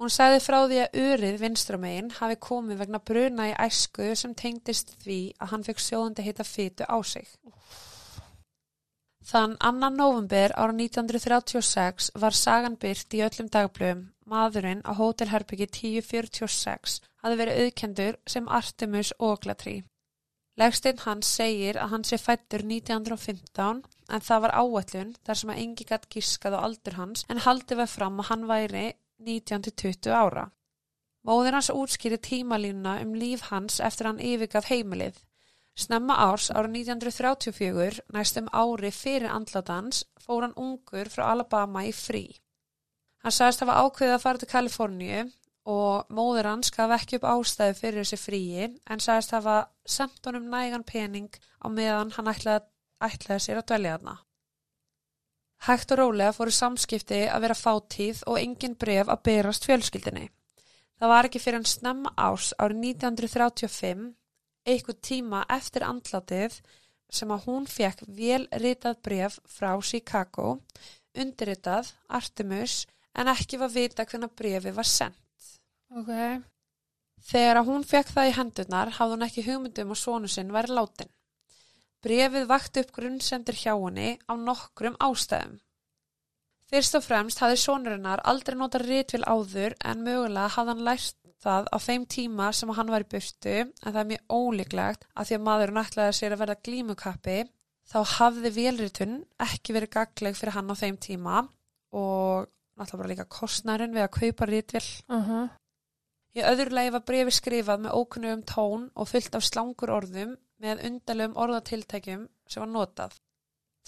[0.00, 4.94] Hún sagði frá því að urið vinstramegin hafi komið vegna bruna í æsku sem tengdist
[5.02, 7.26] því að hann fekk sjóðandi heita fytu á sig.
[9.20, 14.06] Þann annan november ára 1936 var sagan byrt í öllum dagblöðum.
[14.30, 19.82] Maðurinn á hótelherbyggi 1046 hafi verið auðkendur sem Artemis Oglatrí.
[20.60, 25.60] Legstinn hans segir að hann sé fættur 1915 en það var áætlun þar sem að
[25.64, 28.86] engi gætt gískað á aldur hans en haldið var fram að hann væri
[29.28, 30.48] 19-20 ára.
[31.28, 35.20] Móðir hans útskýri tímalínuna um líf hans eftir hann yfirgaf heimilið.
[35.78, 42.24] Snemma árs ára 1934, næstum ári fyrir andlatans, fór hann ungur frá Alabama í frí.
[43.22, 45.20] Hann sagðist hafa ákveðið að fara til Kaliforníu
[45.70, 50.48] og móður hans gaf ekki upp ástæðu fyrir þessi fríi en sagðist hafa sendt honum
[50.50, 52.64] nægan pening á meðan hann ætlaði,
[53.04, 54.16] ætlaði sér að dvelja þarna.
[55.60, 60.30] Hægt og rólega fóru samskipti að vera fátíð og engin bref að berast fjölskyldinni.
[61.00, 64.06] Það var ekki fyrir en snemma árs árið 1935,
[64.66, 66.60] eitthvað tíma eftir andlatið
[67.10, 70.60] sem að hún fekk vel ritað bref frá Chicago,
[71.16, 72.84] undirritað Artemus
[73.18, 75.48] en ekki var vita hvernig brefi var sendt.
[75.90, 76.12] Ok.
[77.30, 80.76] Þegar að hún fekk það í hendurnar hafði hún ekki hugmyndum að sonu sinn væri
[80.76, 81.10] látin.
[82.00, 85.58] Brefið vakti upp grunnsendir hjá henni á nokkrum ástæðum.
[86.70, 91.70] Fyrst og fremst hafði sonurinnar aldrei notað ritvél áður en mögulega hafði hann lært það
[91.72, 95.38] á þeim tíma sem hann var í burtu en það er mjög ólíklegt að því
[95.38, 97.38] að maðurinn ætlaði sér að verða glímukappi
[97.90, 99.16] þá hafði vélritun
[99.46, 101.38] ekki verið gagleg fyrir hann á þeim tíma
[101.96, 104.86] og náttúrulega bara líka kostnærin við að kaupa ritvél.
[105.08, 105.48] Uh -huh.
[106.38, 110.84] Í öðru lagi var brefi skrifað með ókunnugum tón og fyllt af slangur orðum með
[110.86, 113.16] undarlegum orðatiltækjum sem var notað.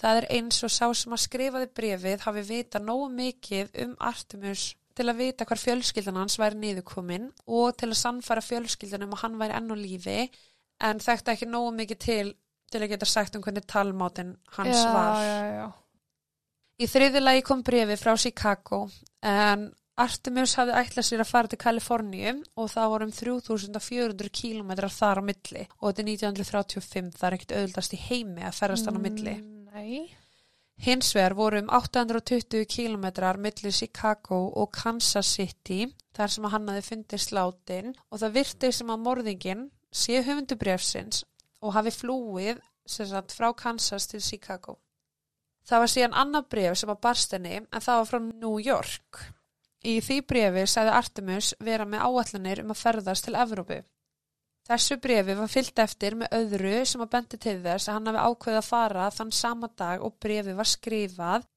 [0.01, 4.75] Það er eins og sá sem að skrifaði brefið hafi vita nógu mikið um Artemus
[4.97, 9.37] til að vita hvar fjölskyldan hans væri niðurkomin og til að sannfara fjölskyldanum að hann
[9.41, 10.17] væri enn á lífi
[10.83, 12.33] en þekkti ekki nógu mikið til
[12.73, 15.21] til að geta sagt um hvernig talmátin hans já, var.
[15.21, 15.67] Já, já,
[16.81, 18.87] Í þriði lagi kom brefi frá Chicago
[19.21, 19.67] en
[20.01, 25.21] Artemis hafði ætlað sér að fara til Kaliforníu og það voru um 3400 kílometrar þar
[25.21, 28.97] á milli og þetta er 1935, það er ekkert auðvildast í heimi að ferðast hann
[28.97, 29.35] á milli.
[29.37, 30.22] Mm, Nei.
[30.81, 36.87] Hins vegar voru um 820 kílometrar milli Chicago og Kansas City þar sem hann hafi
[36.89, 41.23] fundið sláttinn og það virti sem að morðingin sé höfundu brefsins
[41.61, 44.79] og hafi flúið sagt, frá Kansas til Chicago.
[45.63, 49.21] Það var síðan annað bref sem að barst henni en það var frá New York.
[49.83, 53.79] Í því brefi sagði Artemus vera með áallanir um að ferðast til Evrópu.
[54.63, 58.21] Þessu brefi var fyllt eftir með öðru sem að bendi til þess að hann hafi
[58.27, 61.49] ákveðið að fara þann sama dag og brefi var skrifað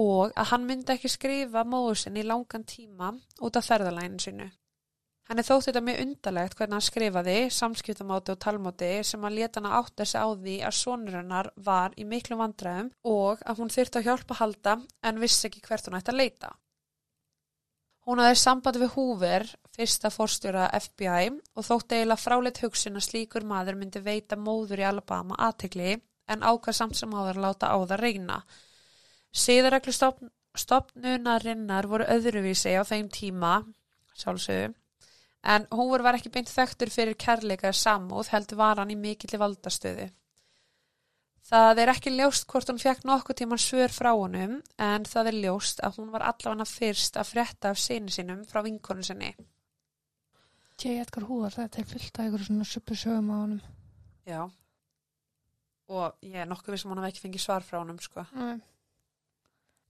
[0.00, 3.10] og að hann myndi ekki skrifa móður sinni í langan tíma
[3.44, 4.48] út af ferðalæginu sinu.
[5.30, 9.76] Henni þótt þetta mjög undarlegt hvernig hann skrifaði, samskiptamáti og talmáti sem að leta hann
[9.78, 14.00] átta sig á því að sonur hennar var í miklu vandræðum og að hún þyrfti
[14.00, 14.74] að hjálpa að halda
[15.06, 16.50] en vissi ekki hvert hún ætti að leita.
[18.08, 19.44] Hún hafði sambandi við Hoover,
[19.76, 24.86] fyrsta fórstjóra FBI og þótt eiginlega fráleitt hugsun að slíkur maður myndi veita móður í
[24.88, 25.98] Alabama aðtegli
[26.30, 28.38] en ákvað samt sem áður láta á það reyna.
[30.60, 33.60] Stopnunarinnar voru öðruvísi á þeim tíma,
[34.18, 34.72] sjálfsögum,
[35.46, 40.08] en Hoover var ekki beint þekktur fyrir kærleika samúð heldur var hann í mikilli valdastöðu.
[41.50, 45.38] Það er ekki ljóst hvort hún fekk nokkuð tíman svör frá honum en það er
[45.44, 49.32] ljóst að hún var allavega fyrst að frétta af sinni sínum frá vinkonu sinni.
[50.78, 51.00] J.
[51.02, 53.58] Edgar Hoover, þetta er fyllt af ykkur svona suppu sögum á honum.
[54.30, 54.44] Já.
[55.90, 58.24] Og ég er nokkuð við sem hún hafi ekki fengið svar frá honum sko.
[58.38, 58.62] Nei.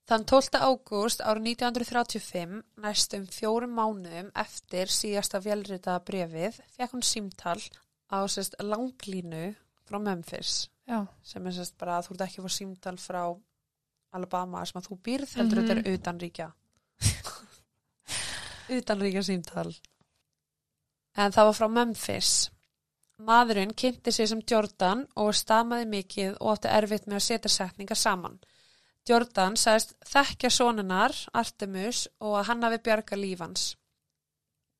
[0.08, 0.56] Þann 12.
[0.64, 7.60] ágúst árið 1935, næstum fjórum mánuðum eftir síðasta velritaða brefið, fekk hún símtal
[8.08, 9.50] á sérst langlínu
[9.84, 13.20] frá Memphis Já, sem er sérst bara að þú ert ekki að fá símtal frá
[14.18, 15.68] Alabama sem að þú býrð heldur Mhm.
[15.68, 16.48] þetta er utanríkja.
[18.78, 19.70] Utanríkja símtal.
[21.18, 22.32] En það var frá Memphis.
[23.20, 27.98] Maðurinn kynnti sig sem Jordan og stamaði mikið og átti erfitt með að setja setningar
[27.98, 28.38] saman.
[29.08, 33.62] Jordan sagðist þekkja sonunar Artemus og að hann hafi bjarga lífans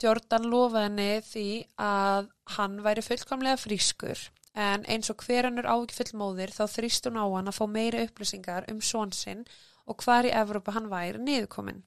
[0.02, 1.44] Jordan lofaði henni því
[1.80, 4.20] að hann væri fullkomlega frískur
[4.54, 8.02] en eins og hver hannur ágifull móðir þá þrýst hún á hann að fá meiri
[8.06, 9.44] upplýsingar um són sinn
[9.86, 11.84] og hvar í Evrópa hann væri niðurkominn.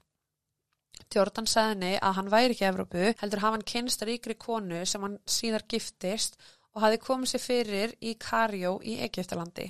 [1.14, 5.04] Jordan sagði henni að hann væri ekki Evrópu, heldur hafa hann kynst ríkri konu sem
[5.04, 6.38] hann síðar giftist
[6.74, 9.70] og hafi komið sér fyrir í Karjó í Egiptalandi.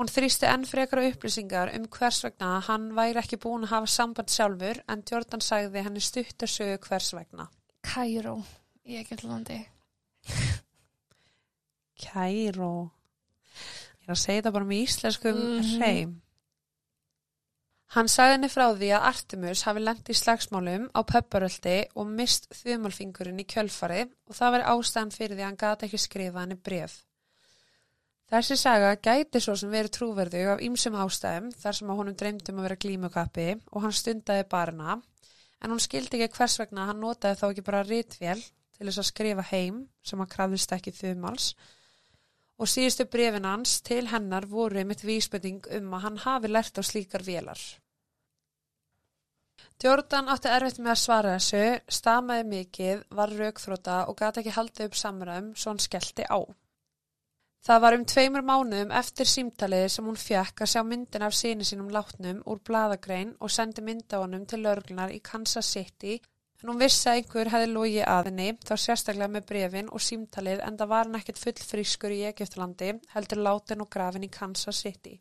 [0.00, 4.32] Hún þrýsti enn frekara upplýsingar um hvers vegna hann væri ekki búin að hafa samband
[4.32, 7.50] sjálfur en Jordan sagði henni stuttasögu hvers vegna.
[7.84, 8.38] Kæró
[8.86, 9.60] í Egiltlandi.
[12.00, 12.72] Kæró.
[14.00, 15.78] Ég er að segja þetta bara með íslenskum mm Mhm.
[15.78, 16.12] hreim.
[17.90, 22.46] Hann sagði henni frá því að Artemus hafi lent í slagsmálum á pöpparöldi og mist
[22.54, 26.54] þumalfingurinn í kjölfari og það var ástæðan fyrir því að hann gati ekki skrifa henni
[26.54, 27.00] bref.
[28.30, 32.60] Þessi saga gæti svo sem verið trúverðu af ýmsum ástæðum þar sem að honum dreymdum
[32.60, 35.00] að vera glímukappi og hann stundaði barna
[35.60, 38.38] en hún skildi ekki hvers vegna hann notaði þá ekki bara ritvél
[38.78, 41.79] til þess að skrifa heim sem hann krafðist ekki þumals og
[42.68, 47.24] síðustu brefin hans til hennar voru einmitt vísbending um að hann hafi lært á slíkar
[47.24, 47.60] vélar.
[49.80, 54.90] Jordan átti erfitt með að svara þessu, stamaði mikið, var raukþróta og gati ekki haldið
[54.90, 56.40] upp samræðum svo hann skellti á.
[57.64, 61.64] Það var um tveimur mánuðum eftir símtalið sem hún fekk að sjá myndin af síni
[61.68, 66.18] sínum látnum úr bladagrein og sendi mynd á honum til örglunar í Kansas City
[66.60, 70.62] en hún vissi að einhver hefði logið að henni þá sérstaklega með brefin og símtalið
[70.66, 74.82] en það var hann ekkert full frískur í Egiptalandi heldur látin og grafin í Kansas
[74.84, 75.16] City.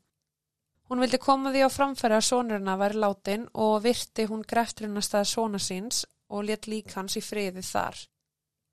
[0.89, 5.27] Hún vildi koma því á framfæri að sonurina væri látin og virti hún grefturinn að
[5.29, 7.99] sona síns og let lík hans í friði þar.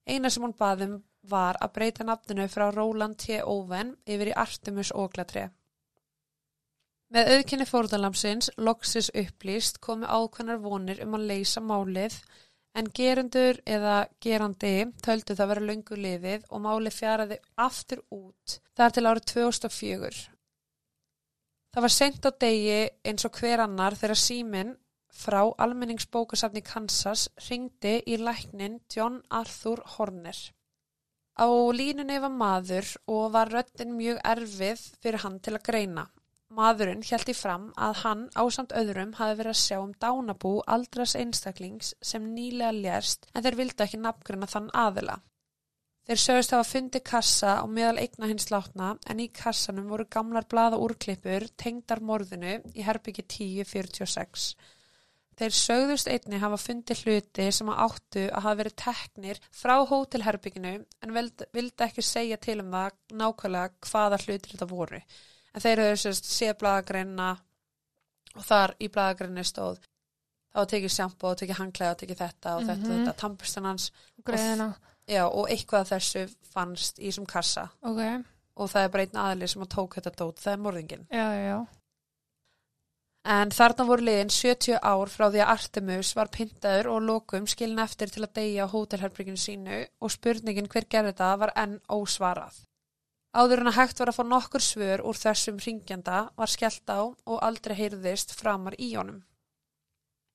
[0.07, 0.97] Eina sem hún baðum
[1.29, 3.41] var að breyta nafninu frá Róland T.
[3.43, 5.49] Óven yfir í Artemus Óglatri.
[7.15, 12.17] Með auðkynni fórðalamsins, loksis upplýst, komi ákveðnar vonir um að leysa málið
[12.77, 14.73] en gerundur eða gerandi
[15.05, 20.25] töldu það vera löngu liðið og málið fjaraði aftur út þar til árið 2004.
[21.77, 24.77] Það var sent á degi eins og hver annar þegar síminn
[25.17, 30.37] frá almenningsbókasafni Kansas ringdi í læknin John Arthur Horner.
[31.37, 36.07] Á línunni var maður og var röttin mjög erfið fyrir hann til að greina.
[36.57, 41.91] Maðurinn hjælti fram að hann ásamt öðrum hafi verið að sjá um dánabú aldras einstaklings
[42.01, 45.19] sem nýlega lérst en þeir vildi ekki nafngruna þann aðila.
[46.07, 50.47] Þeir sögust hafa fundi kassa á meðal eigna hins látna en í kassanum voru gamlar
[50.49, 54.49] blaða úrklippur tengdar morðinu í herbyggi 1046.
[55.37, 60.77] Þeir sögðust einni hafa fundið hluti sem að áttu að hafa verið teknir frá hótelherbygginu
[60.79, 65.03] en vildi ekki segja til um það nákvæmlega hvaða hlutir þetta voru.
[65.57, 67.31] En þeir höfðu sérst séð bladagreina
[68.37, 69.81] og þar í bladagreinu stóð
[70.57, 72.83] þá tekið sjampo og tekið hangklæða og tekið þetta og mm -hmm.
[72.83, 73.91] þetta og þetta, tampustan hans
[74.25, 74.75] og,
[75.07, 78.03] já, og eitthvað þessu fannst í þessum kassa Ok,
[78.57, 81.07] og það er bara einn aðli sem að tók þetta dót, það er morðingin.
[81.11, 81.67] já, já.
[83.27, 87.83] En þarna voru liðin 70 ár frá því að Artemus var pyntaður og lokum skilin
[87.83, 92.61] eftir til að deyja á hótelherbrygginu sínu og spurningin hver gerði það var enn ósvarað.
[93.35, 97.01] Áður en að hægt var að fá nokkur svör úr þessum ringjanda var skellt á
[97.03, 99.25] og aldrei heyrðist framar í honum.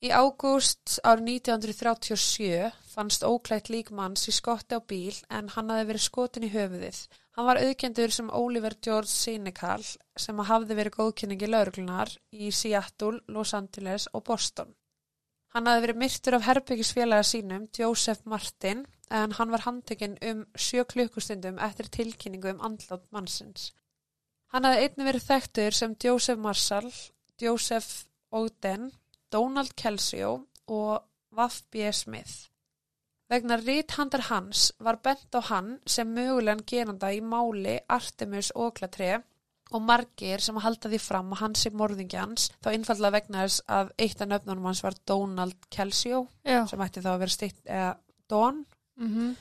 [0.01, 6.05] Í ágúst árið 1937 fannst óklætt líkmanns í skotti á bíl en hann hafi verið
[6.07, 7.03] skotin í höfuðið.
[7.37, 9.85] Hann var auðkendur sem Oliver George Senecal
[10.25, 14.73] sem hafði verið góðkynningi lauruglunar í Seattle, Los Angeles og Boston.
[15.51, 20.85] Hann hafi verið myrtur af herbyggisfélaga sínum, Joseph Martin, en hann var handtekinn um sjö
[20.87, 23.73] klukkustundum eftir tilkynningu um andlátt mannsins.
[24.53, 26.87] Hann hafi einnig verið þekktur sem Joseph Marshall,
[27.41, 28.91] Joseph Oden,
[29.31, 31.03] Donald Kelsey og
[31.35, 31.91] Waff B.
[31.91, 32.47] Smith.
[33.31, 39.21] Vegna ríthandar hans var bent á hann sem mögulegan geranda í máli Artemus Óklatré
[39.71, 43.93] og margir sem halda því fram að hans er morðingjans þá innfallega vegna þess að
[44.05, 46.13] eitt af nöfnunum hans var Donald Kelsey
[46.43, 47.95] Já, sem ætti þá að vera stitt eða
[48.31, 48.65] Don.
[48.99, 49.33] Mhm,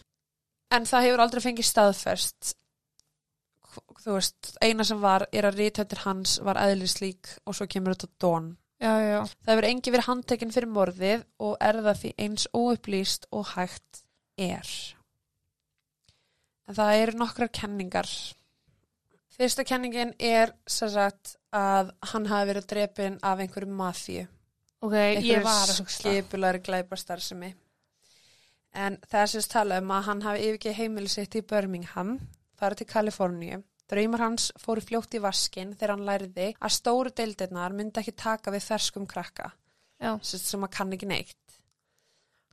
[0.74, 2.54] en það hefur aldrei fengið staðferst
[4.00, 8.10] þú veist, eina sem var er að ríthandir hans var eðlislík og svo kemur þetta
[8.22, 8.50] Don.
[8.80, 13.26] Já, já, Það hefur engi verið handtekinn fyrir morðið og er það því eins óupplýst
[13.36, 14.02] og hægt
[14.40, 14.70] er.
[16.64, 18.08] En það eru nokkrar kenningar.
[19.40, 24.26] Fyrsta kenningin er sem sagt að hann hafi verið drepin af einhverju mafíu.
[24.84, 25.94] ok, ég var að hugsa það.
[25.94, 27.48] skipulari glæparstarfsemi.
[28.76, 32.18] En það er sérst tala um að hann hafi yfirgeð heimili sitt í Birmingham,
[32.60, 33.62] farið til Kaliforníu.
[33.88, 38.52] Draumar hans fóru fljótt í vaskin þegar hann læriði að stóru deildirnar myndi ekki taka
[38.52, 39.54] við ferskum krakka
[40.00, 41.39] Já, sem sem að kann ekki neitt.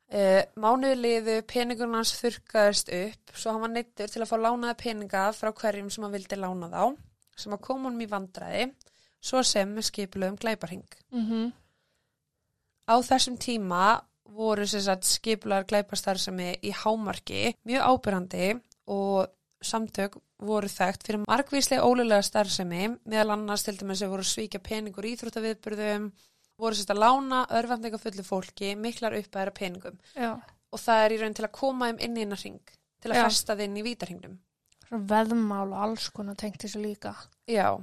[0.08, 4.78] Uh, mánuði liðu peningun hans þurrkaðist upp svo hann var neittur til að fá lánaða
[4.80, 6.84] peninga frá hverjum sem hann vildi lána þá
[7.36, 8.70] sem að koma honum í vandræði
[9.20, 10.88] svo sem með skipulögum glæparhing.
[11.12, 11.52] mhm,
[12.88, 14.00] Á þessum tíma
[14.32, 19.28] voru skipular glæparstarfsemi í hámarki mjög ábyrrandi og
[19.60, 25.08] samtök voru þekkt fyrir margvíslega ólulega starfsemi meðal annars til dæmis að voru svíkja peningur
[25.08, 26.12] í íþróttaviðburðum
[26.58, 30.38] voru sérst að lána örvendinga fullu fólki miklar uppæðra peningum já.
[30.72, 33.20] og það er í raun til að koma þeim inn í innan ring til að
[33.20, 33.26] Já.
[33.28, 34.38] festa þeim inn í vítarhingnum.
[34.88, 37.14] Veðmál og alls konar tengt þessu líka.
[37.50, 37.78] Já.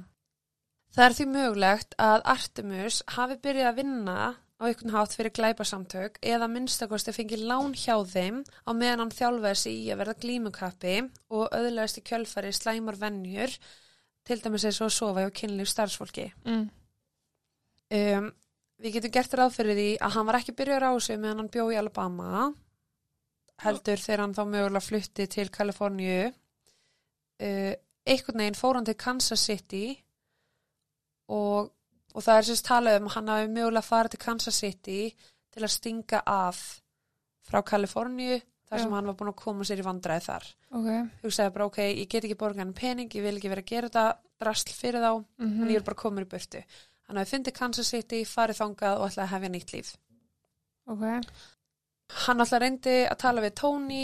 [0.95, 4.17] Það er því mögulegt að Artemus hafi byrjað að vinna
[4.55, 9.59] á einhvern hátt fyrir glæpasamtök eða minnstakosti fengið lán hjá þeim á meðan hann þjálfaði
[9.59, 10.95] sig í að verða glímukappi
[11.35, 13.57] og öðlaðist í kjölfari slæmar vennjur
[14.25, 16.29] til dæmis eins og að sofa hjá kynlíf starfsfólki.
[16.47, 16.65] Mm.
[17.95, 18.31] Um,
[18.83, 21.51] við getum gert ráð fyrir því að hann var ekki byrjað á þessu meðan hann
[21.53, 22.45] bjó í Alabama
[23.63, 27.73] heldur þegar hann þá mögulega flutti til Kaliforníu uh,
[28.05, 29.85] einhvern veginn fór hann til Kansas City
[31.31, 31.71] og,
[32.13, 34.99] og það er sérst talað um hann hafi mögulega farið til Kansas City
[35.55, 36.59] til að stinga af
[37.47, 38.95] frá Kaliforníu þar sem Já.
[38.97, 40.89] hann var búin að koma sér í vandræði þar Ok.
[41.23, 43.89] hugsaði bara ok, ég get ekki borgað hann pening ég vil ekki vera að gera
[43.91, 44.05] þetta
[44.41, 46.63] drasl fyrir þá Mm en ég er bara komin í burtu
[47.07, 49.95] hann hafi fundið Kansas City, farið þangað og ætlaði að hefja nýtt líf.
[50.85, 51.05] Ok.
[52.25, 54.03] hann alltaf reyndi að tala við Tony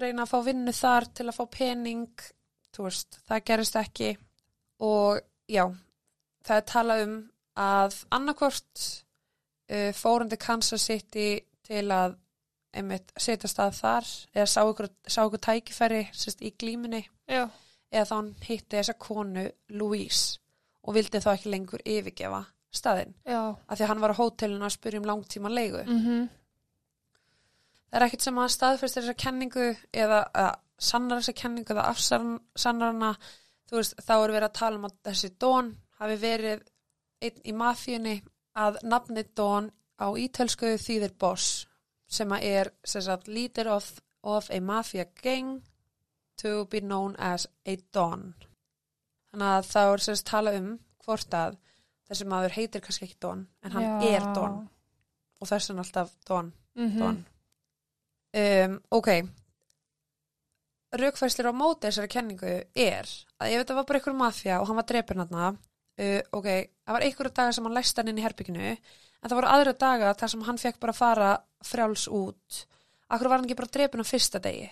[0.00, 2.24] reyna að fá vinnu þar til að fá pening.
[2.78, 4.12] Veist, það gerist ekki.
[4.86, 5.18] Og
[5.50, 5.64] já
[6.46, 7.14] það er talað um
[7.58, 8.82] að annarkvort
[9.72, 11.30] uh, fórundi Kansas City
[11.66, 12.16] til að
[12.78, 17.02] einmitt setja stað þar eða sá ykkur, sá ykkur tækifæri sérst, í glímunni.
[17.26, 17.48] Já,
[17.90, 20.38] eða þá hann hitti þessa konu Louise
[20.88, 23.12] og vildi þá ekki lengur yfirgefa staðinn.
[23.28, 25.84] Já, af því að hann var á hótelinu að spyrja um langtíma leigu.
[25.84, 26.28] mhm,
[27.88, 29.66] Það er ekkert sem að staðfæstir þessa kenningu
[29.96, 30.18] eða
[30.78, 33.12] sannar þessa kenningu eða afsannar hana
[33.68, 35.70] þú veist, þá er verið að tala um að þessi Don
[36.00, 36.66] hafi verið
[37.24, 38.16] einn í mafíunni
[38.58, 41.66] að nafni Don á ítölsku þýðir boss
[42.08, 43.88] sem að er sem sagt, leader of,
[44.22, 45.62] of a mafia gang
[46.38, 48.34] to be known as a Don
[49.32, 50.68] þannig að þá er sagt tala um
[51.04, 51.58] hvort að
[52.08, 54.12] þessi maður heitir kannski ekki Don en hann já.
[54.16, 54.60] er Don.
[55.38, 56.52] Og þess vegna alltaf Don.
[56.78, 57.20] Mhm, Don.
[58.38, 59.08] Um, ok,
[60.96, 63.08] raukfærslir á móti þessari kenningu er
[63.40, 65.58] að ef þetta var bara einhver mafja og hann var drepin hann
[65.98, 66.48] uh, ok,
[66.84, 69.74] það var einhverju dagar sem hann læst hann inn í herbygginu en það voru aðra
[69.74, 71.30] daga þar sem hann fekk bara að fara
[71.66, 72.64] frjáls út.
[73.08, 74.68] Akkur var hann ekki bara drepin á fyrsta degi?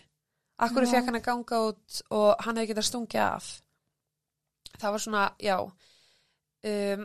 [0.63, 3.49] Akkur fekk hann að ganga út og hann hefði getað stungið af
[4.81, 7.05] Það var svona, já um,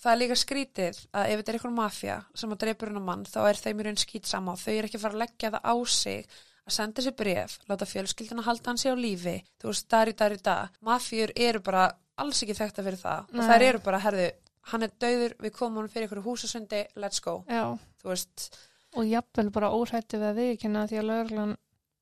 [0.00, 3.26] það er líka skrítið að ef þetta er eitthvað mafja sem að dreipur hennar mann
[3.28, 5.66] þá er þeim í raun skýt sama og þau eru ekki fara að leggja það
[5.68, 6.38] á sig
[6.70, 10.40] að senda sér bref, láta fjölskylduna halda hann sér á lífi, þú veist, dar í
[10.44, 11.88] dag mafjur eru bara
[12.20, 13.30] alls ekki þekkt að fyrir það.
[13.32, 13.46] Og Nei.
[13.48, 14.26] þær eru bara, herðu
[14.70, 17.64] hann er dauður, við komum hann fyrir ykkur húsasundi let's go, já,
[18.02, 18.50] þú veist.
[18.98, 21.56] Og jafnvel bara óhættu við að viðkynna því að lögreglan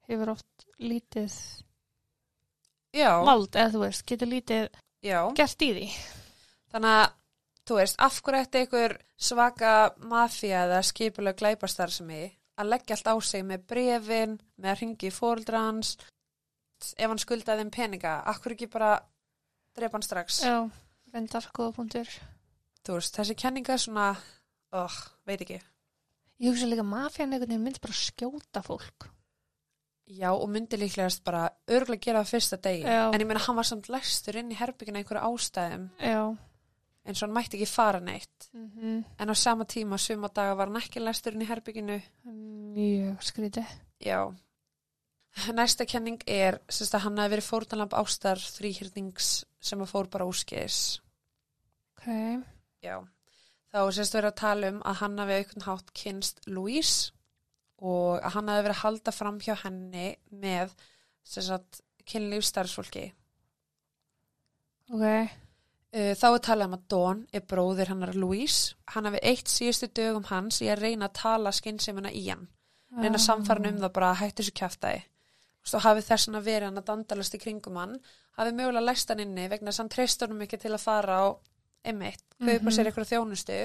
[0.08, 1.34] hefur oft lítið
[2.94, 4.66] já, vald, eða þú veist, getur lítið
[5.04, 5.86] já, gert í því.
[6.72, 7.06] þannig að
[7.68, 8.96] þú veist, af hverju ætti ykkur
[9.28, 9.72] svaka
[10.10, 14.80] mafja eða skipulega glæpastar sem ég að leggja allt á sig með brefin, með að
[14.82, 15.12] ringi
[15.54, 15.96] hans
[16.96, 18.92] ef hann skuldaði þeim peninga, af hverju ekki bara
[19.74, 20.68] drepa hann strax Já,
[21.12, 22.08] reyndar góða punktur.
[22.86, 24.12] þú veist, þessi kenninga er svona
[24.72, 25.60] oh, veit ekki
[26.38, 29.08] Ég hugsa líka að mafjan einhvern veginn myndi bara skjóta fólk.
[30.08, 33.08] Já, og myndi líklegast bara örgulega gera það fyrsta degi Já.
[33.12, 36.22] en ég meina, hann var samt læstur inn í herbyggina einhverju ástæðum Já.
[37.04, 40.70] eins og hann mætti ekki fara neitt Mm en á sama tíma, suma daga var
[40.70, 42.00] hann ekki læstur inn í herbygginu
[42.78, 43.66] Mjög skrítið.
[44.04, 44.30] Já.
[45.54, 49.28] Næsta kenning er sérst að hann hafi verið fórnalamb ástar þrýhyrnings
[49.60, 51.00] sem að fór bara úrskeiðis.
[51.96, 52.08] Ok.
[52.82, 52.96] Já.
[53.68, 57.12] Þá sérst verið að tala um að hann hafi aukvönd hátt kynst Louise
[57.78, 60.72] og hann hafi verið að halda fram hjá henni með
[62.08, 63.12] kynlífstarfsfólki.
[64.94, 65.04] Ok.
[65.88, 68.74] Uh, Þá er talað um að Dawn er bróðir hennar Louise.
[68.92, 72.48] Hann hafi eitt síðustu dögum hans í að reyna að tala skynnsemina í hann.
[72.88, 75.00] reyna að samfara hann um það bara að hættu þessu kjaftaði
[75.76, 77.90] og hafi þess að verið hann að dandalast í kringum hann
[78.38, 81.18] hafi mögulega læst hann inni vegna þess að hann treystur hann ekki til að fara
[81.20, 81.26] á
[81.84, 82.72] einmitt, kaupa Mhm.
[82.72, 83.58] sér eitthvað þjónustu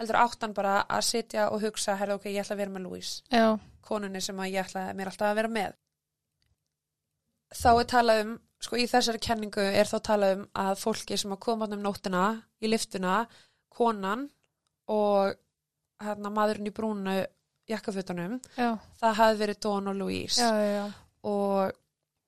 [0.00, 2.86] heldur átt hann bara að sitja og hugsa herra ok, ég ætla að vera með
[2.88, 3.58] Louise Já.
[3.84, 5.76] konunni sem að ég ætla mér alltaf að vera með
[7.54, 8.34] þá er talað um
[8.64, 11.84] sko í þessari kenningu er þá talað um að fólki sem að koma þarna um
[11.84, 12.24] nóttina
[12.64, 13.16] í liftuna,
[13.68, 14.26] konan
[14.90, 15.34] og
[16.04, 17.16] hérna maðurinn í brúnu
[17.70, 18.74] jakkafutunum Já.
[19.00, 20.84] það hafi verið Dawn og Louise Já, já,
[21.30, 21.74] og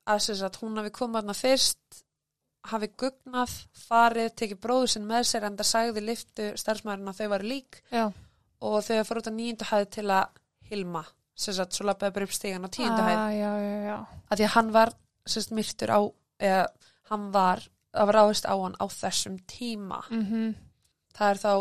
[0.06, 2.02] að þess að hún hafi komið þarna fyrst
[2.72, 3.52] hafi gugnað,
[3.86, 7.80] farið, tekið bróðu sinn með sér en það sagði liftu starfsmæðurinn að þau varu lík.
[7.92, 8.04] Já.
[8.66, 10.38] og þau fór út á nýjundu hæð til að
[10.70, 11.02] hilma,
[11.36, 13.96] sem sagt, svo lappaði bara upp stígan á tíundu Ah, já, já, já.
[14.30, 14.92] að því að hann var
[15.26, 16.00] sem sagt, myrtur á,
[16.40, 16.62] eða
[17.10, 17.60] hann var
[17.96, 20.02] það var ráðist á hann á þessum tíma.
[20.10, 20.54] Mm
[21.16, 21.52] það er þá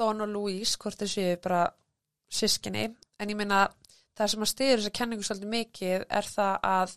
[0.00, 1.62] Dawn og Louise hvort þau séu bara
[2.32, 2.82] sískinni
[3.20, 3.62] en ég meina
[4.18, 6.92] það sem að styrir þessa kenningu svolítið mikið er það að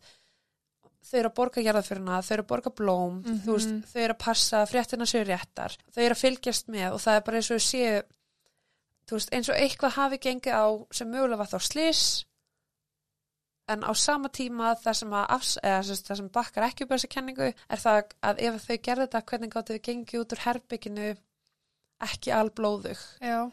[1.03, 3.39] þau eru að borga jarðafyrina, þau eru að borga blóm Mhm.
[3.45, 6.99] þú veist, þau eru að passa fréttina séu réttar, þau eru að fylgjast með og
[7.03, 8.03] það er bara eins og þau séu
[9.11, 12.03] veist, eins og eitthvað hafi gengið á sem mögulega var þá slis
[13.69, 16.95] en á sama tíma það sem afs, eða, sem það sem bakkar ekki upp á
[16.95, 20.41] þessa kenningu er það að ef þau gerðu þetta hvernig gáttu við gengið út úr
[20.47, 21.17] herbygginu
[22.03, 23.51] ekki alblóðug Já.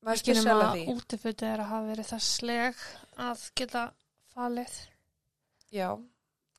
[0.00, 2.84] nema sjálf að útifötu er að hafa verið það sleg
[3.20, 3.82] að geta
[4.34, 4.76] falið.
[5.74, 5.90] Já,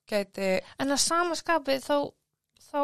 [0.09, 1.97] gæti En að samaskapi þá,
[2.71, 2.83] þá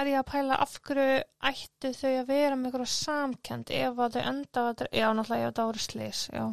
[0.00, 1.20] er ég að pæla af hverju
[1.50, 5.56] ættu þau að vera með eitthvað samkend ef að þau enda að, já, náttúrulega ef
[5.58, 6.44] það voru slis, já,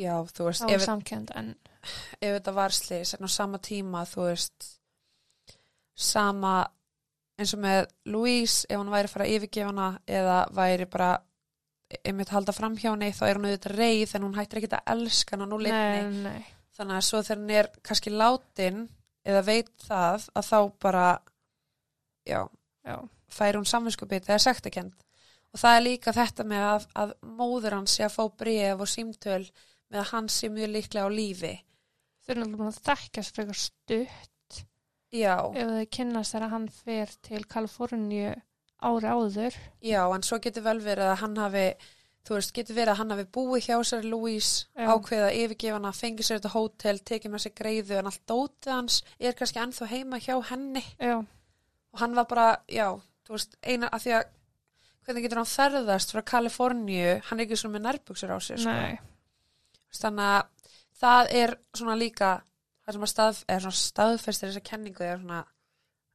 [0.00, 1.54] já, þú veist, ef, er samkend, en
[2.20, 4.68] ef þetta var slis en á sama tíma, þú veist
[6.00, 6.54] sama
[7.40, 7.82] eins og með
[8.12, 9.90] Louise, ef hún væri að fara að yfirgefa hana
[10.20, 11.10] eða væri bara
[12.06, 14.90] einmitt halda fram hjá henni, þá er hún auðvitað reið en hún hættir ekki að
[14.94, 16.42] elska hana nú litni nei, nei,
[16.80, 18.82] þannig að svo þegar hann er kannski látin
[19.28, 21.06] eða veit það að þá bara
[22.26, 22.40] já,
[22.88, 22.96] já,
[23.28, 24.96] fær hún samvinskupið eða sektakend
[25.50, 28.90] og það er líka þetta með að, að móður hans sé að fá bref og
[28.90, 29.42] símtöl
[29.90, 31.54] með að hann sé mjög líklega á lífi.
[32.20, 34.60] Þau eru náttúrulega að þekkjast frekar stutt.
[35.10, 38.34] Já, ef þau kynnast þegar hann fer til Kaliforníu
[38.80, 39.56] ári áður.
[39.82, 41.64] Já, en svo getur vel verið að hann hafi
[42.26, 44.86] þú veist, getur verið að hann hafi búið hjá sér Louise, Já.
[44.92, 49.38] ákveða yfirgefana fengið sér þetta hótel, tekið með sér greiðu en allt dótið hans er
[49.38, 50.84] kannski ennþá heima hjá henni.
[51.00, 51.16] Já,
[51.90, 52.86] og hann var bara, já,
[53.26, 54.28] þú veist, eina að því að
[55.06, 58.76] hvernig getur hann ferðast frá Kaliforníu, hann er ekki svona með nærbuksur á sér, sko.
[60.00, 62.34] þannig að það er svona líka
[62.84, 65.40] það sem að stað, svona staðfestir þessa kenningu er svona,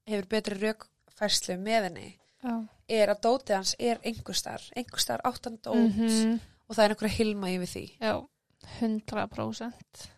[0.10, 2.08] hefur betri raukfærslu með henni.
[2.46, 2.56] Já,
[2.90, 6.40] er að dótið hans er einhverstar einhverstar áttan dót Mhm.
[6.70, 7.86] og það er einhverja hilma yfir því.
[8.02, 8.28] Já
[8.80, 10.10] 100%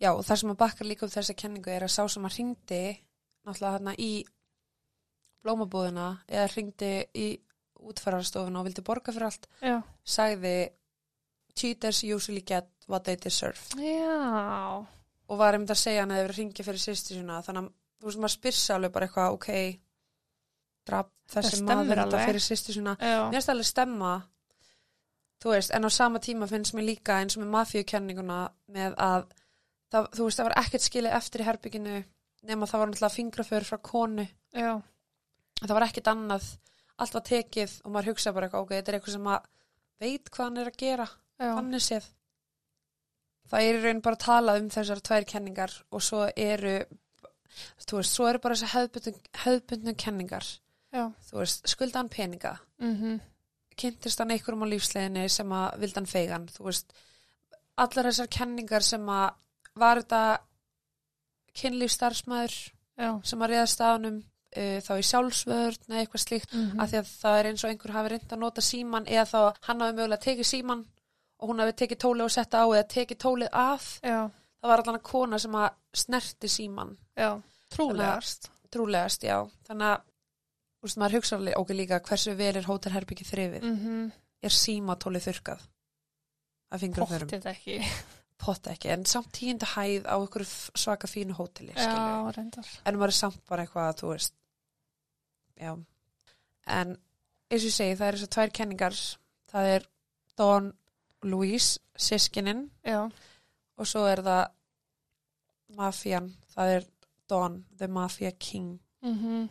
[0.00, 2.36] já og það sem að bakkar líka upp þessa kenningu er að sá sem að
[2.38, 2.82] ringdi
[3.46, 4.24] náttúrulega þarna í
[5.44, 7.26] blómabúðina eða ringdi í
[7.80, 10.54] útfararstofuna og vildi borga fyrir allt já, sagði
[11.56, 13.58] cheaters usually get what they deserve.
[13.76, 14.86] Já,
[15.28, 17.72] og var einmitt að segja hann að það að ringja fyrir sýsti sína þannig að
[18.00, 19.48] þú veist maður spyrsa alveg bara eitthvað ok
[20.88, 22.96] draf þessi maður þetta fyrir sýsti sína.
[23.00, 24.12] Já, mér finnst alveg stemma
[25.40, 28.38] þú veist, en á sama tíma finnst mér líka eins og með mafíukenninguna
[28.74, 29.28] með að
[29.92, 31.98] það, þú veist, það var ekkert skilið eftir í herbygginu
[32.50, 34.26] nema það var náttúrulega fingraför frá konu.
[34.56, 34.72] Já,
[35.60, 36.46] það var ekkert annað,
[37.00, 39.50] allt var tekið og maður hugsa bara eitthvað, ok, þetta er eitthvað sem að
[40.00, 41.06] veit hvað hann er að gera,
[41.40, 42.08] þannig séð
[43.50, 46.74] það er í raun bara að tala um þessar tvær kenningar og svo eru
[47.82, 49.14] þú veist, svo eru bara þessar hefðbundnu,
[49.44, 50.50] hefðbundnu kenningar
[51.32, 52.56] veist, skulda hann peninga.
[52.82, 53.20] Mhm,
[53.80, 56.48] kynntist hann einhverjum á lífsleginni sem að vildi hann feigan,
[57.80, 59.30] allar þessar kenningar sem að
[59.80, 60.22] var þetta
[61.60, 62.56] kynlífstarfsmæður
[63.24, 67.12] sem að reyða staðunum uh, þá í sjálfsvörn eða eitthvað slíkt mhm, af því að
[67.22, 70.24] það er eins og einhver hafi reynd að nota síman eða þá hann hafi mögulega
[70.26, 70.84] tekið síman
[71.40, 74.18] og hún hafi tekið tólið og setta á eða tekið tólið af já,
[74.60, 75.68] það var allan að kona sem að
[76.02, 77.30] snerti síman já,
[77.72, 79.38] trúlegast, trúlegast, já.
[79.68, 80.06] Þannig að
[80.80, 83.66] þú veist, maður hugsa okkur líka hversu vel er hótelherbyggi þrifið?
[83.68, 84.10] Mhm,
[84.42, 85.66] er símatólið þurkað
[86.72, 87.78] að fingraförum, pottið ekki,
[88.40, 92.96] potta ekki en samt tíundu hæð á ykkur svaka fínu hóteli skilju, já, reyndar, en
[92.96, 94.34] maður er samt bara eitthvað að þú veist
[95.60, 95.72] já.
[96.70, 96.94] En
[97.50, 98.96] eins og ég segi það er þessar tvær kenningar.
[99.50, 99.86] Það er
[100.38, 100.72] Don
[101.26, 103.10] Louise, sískinin já,
[103.76, 104.44] og svo er það
[105.76, 106.86] mafían, það er
[107.28, 108.78] Don, the Mafia King.
[109.02, 109.48] Mhm,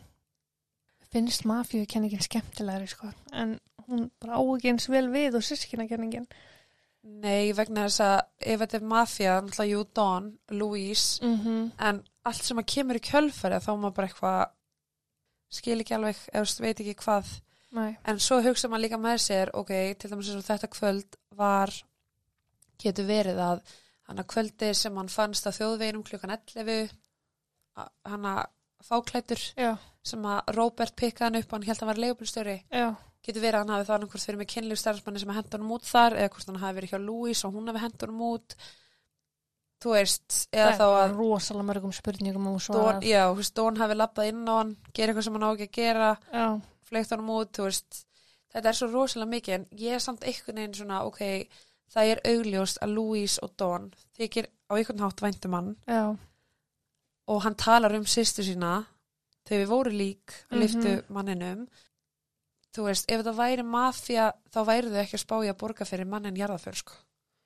[1.12, 3.56] finnst mafíukenningin skemmtilegri, sko, en
[3.88, 6.26] hún bara á ekki eins vel við og sískinakenningin,
[7.02, 8.18] Nei, vegna þess að
[8.52, 11.24] ef þetta er mafía, náttúrulega jú Don, Louise.
[11.24, 14.50] Mhm, en allt sem að kemur í kjölfæri þá er maður bara eitthvað
[15.50, 17.30] skil ekki alveg, eða veit ekki hvað.
[17.72, 21.16] Nei, en svo hugsa maður líka með sér ok, til dæmis eins og þetta kvöld
[21.40, 21.72] var
[22.84, 23.62] getur verið að
[24.10, 26.92] hann að kvöldi sem hann fannst á þjóðveginum klukkan 11
[27.80, 28.44] a- hann að
[28.84, 29.72] fáklættur já,
[30.06, 32.56] sem að Robert pikkaði hann upp og hann held að hann var leigubílstjóri.
[32.72, 32.88] Já,
[33.26, 35.72] getur verið að hann hafi það annað hvort fyrir með kynlífstæðarsmanni sem að henda honum
[35.76, 38.56] út þar eða hvort hann hafi verið hjá Louise og hún hafi henda honum út.
[39.80, 44.28] Þú veist, eða þá að rosalega mörgum spurningum Don, já, þú veist, Don hafi labbað
[44.28, 46.10] inn á hann gera eitthvað sem hann á ekki að gera
[46.90, 48.02] fleikt honum út, þú veist.
[48.52, 51.22] Þetta er svo rosalega mikið, en ég er samt einhvern veginn svona, ok,
[51.94, 53.88] það er augljóst að Louise og Don
[54.18, 56.16] þykir á einhvern hátt væntum hann já,
[57.30, 58.84] og hann talar um sýstu sína
[59.48, 60.60] þegar við voru lík að Mhm.
[60.62, 61.68] liftu manninum.
[62.74, 66.06] Þú veist, ef þetta væri mafja þá væri þau ekki að spája að borga fyrir
[66.06, 66.92] mannin jarðaför, sko.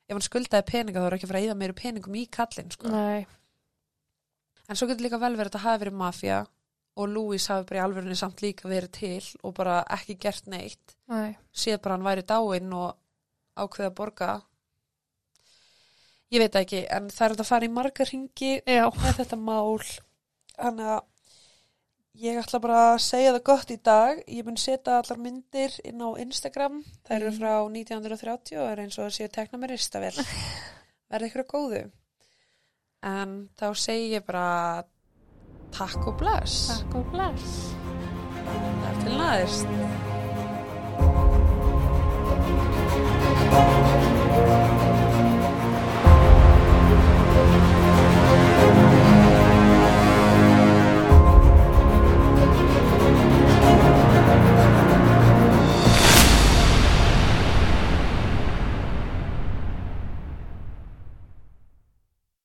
[0.09, 2.71] Ef hann skuldaði peninga þá er ekki að fara að íða meiri peningum í kallinn,
[2.73, 2.89] sko.
[2.89, 3.27] Nei,
[4.69, 6.47] en svo getur líka vel verið að þetta hafi verið mafja
[6.97, 10.95] og Louise hafi bara í alvörunni samt líka verið til og bara ekki gert neitt.
[11.09, 12.97] Nei, séð bara hann væri dáinn og
[13.57, 14.43] ákveða að borga.
[16.35, 19.79] Ég veit það ekki en það er að fara í marga ringi með þetta mál.
[20.59, 21.03] Þannig að
[22.15, 24.21] ég ætla bara að segja það gott í dag.
[24.31, 26.81] Ég mun setja allar myndir inn á Instagram.
[27.07, 27.39] Það eru Mm.
[27.41, 30.15] frá 1930 og er eins og að séu tekna með ristavel
[31.11, 31.83] verði ykkur að góðu.
[33.05, 34.85] En þá segi ég bara
[35.75, 36.69] takk og bless.
[36.71, 37.75] Takk og bless.
[38.45, 39.69] Það er til næðist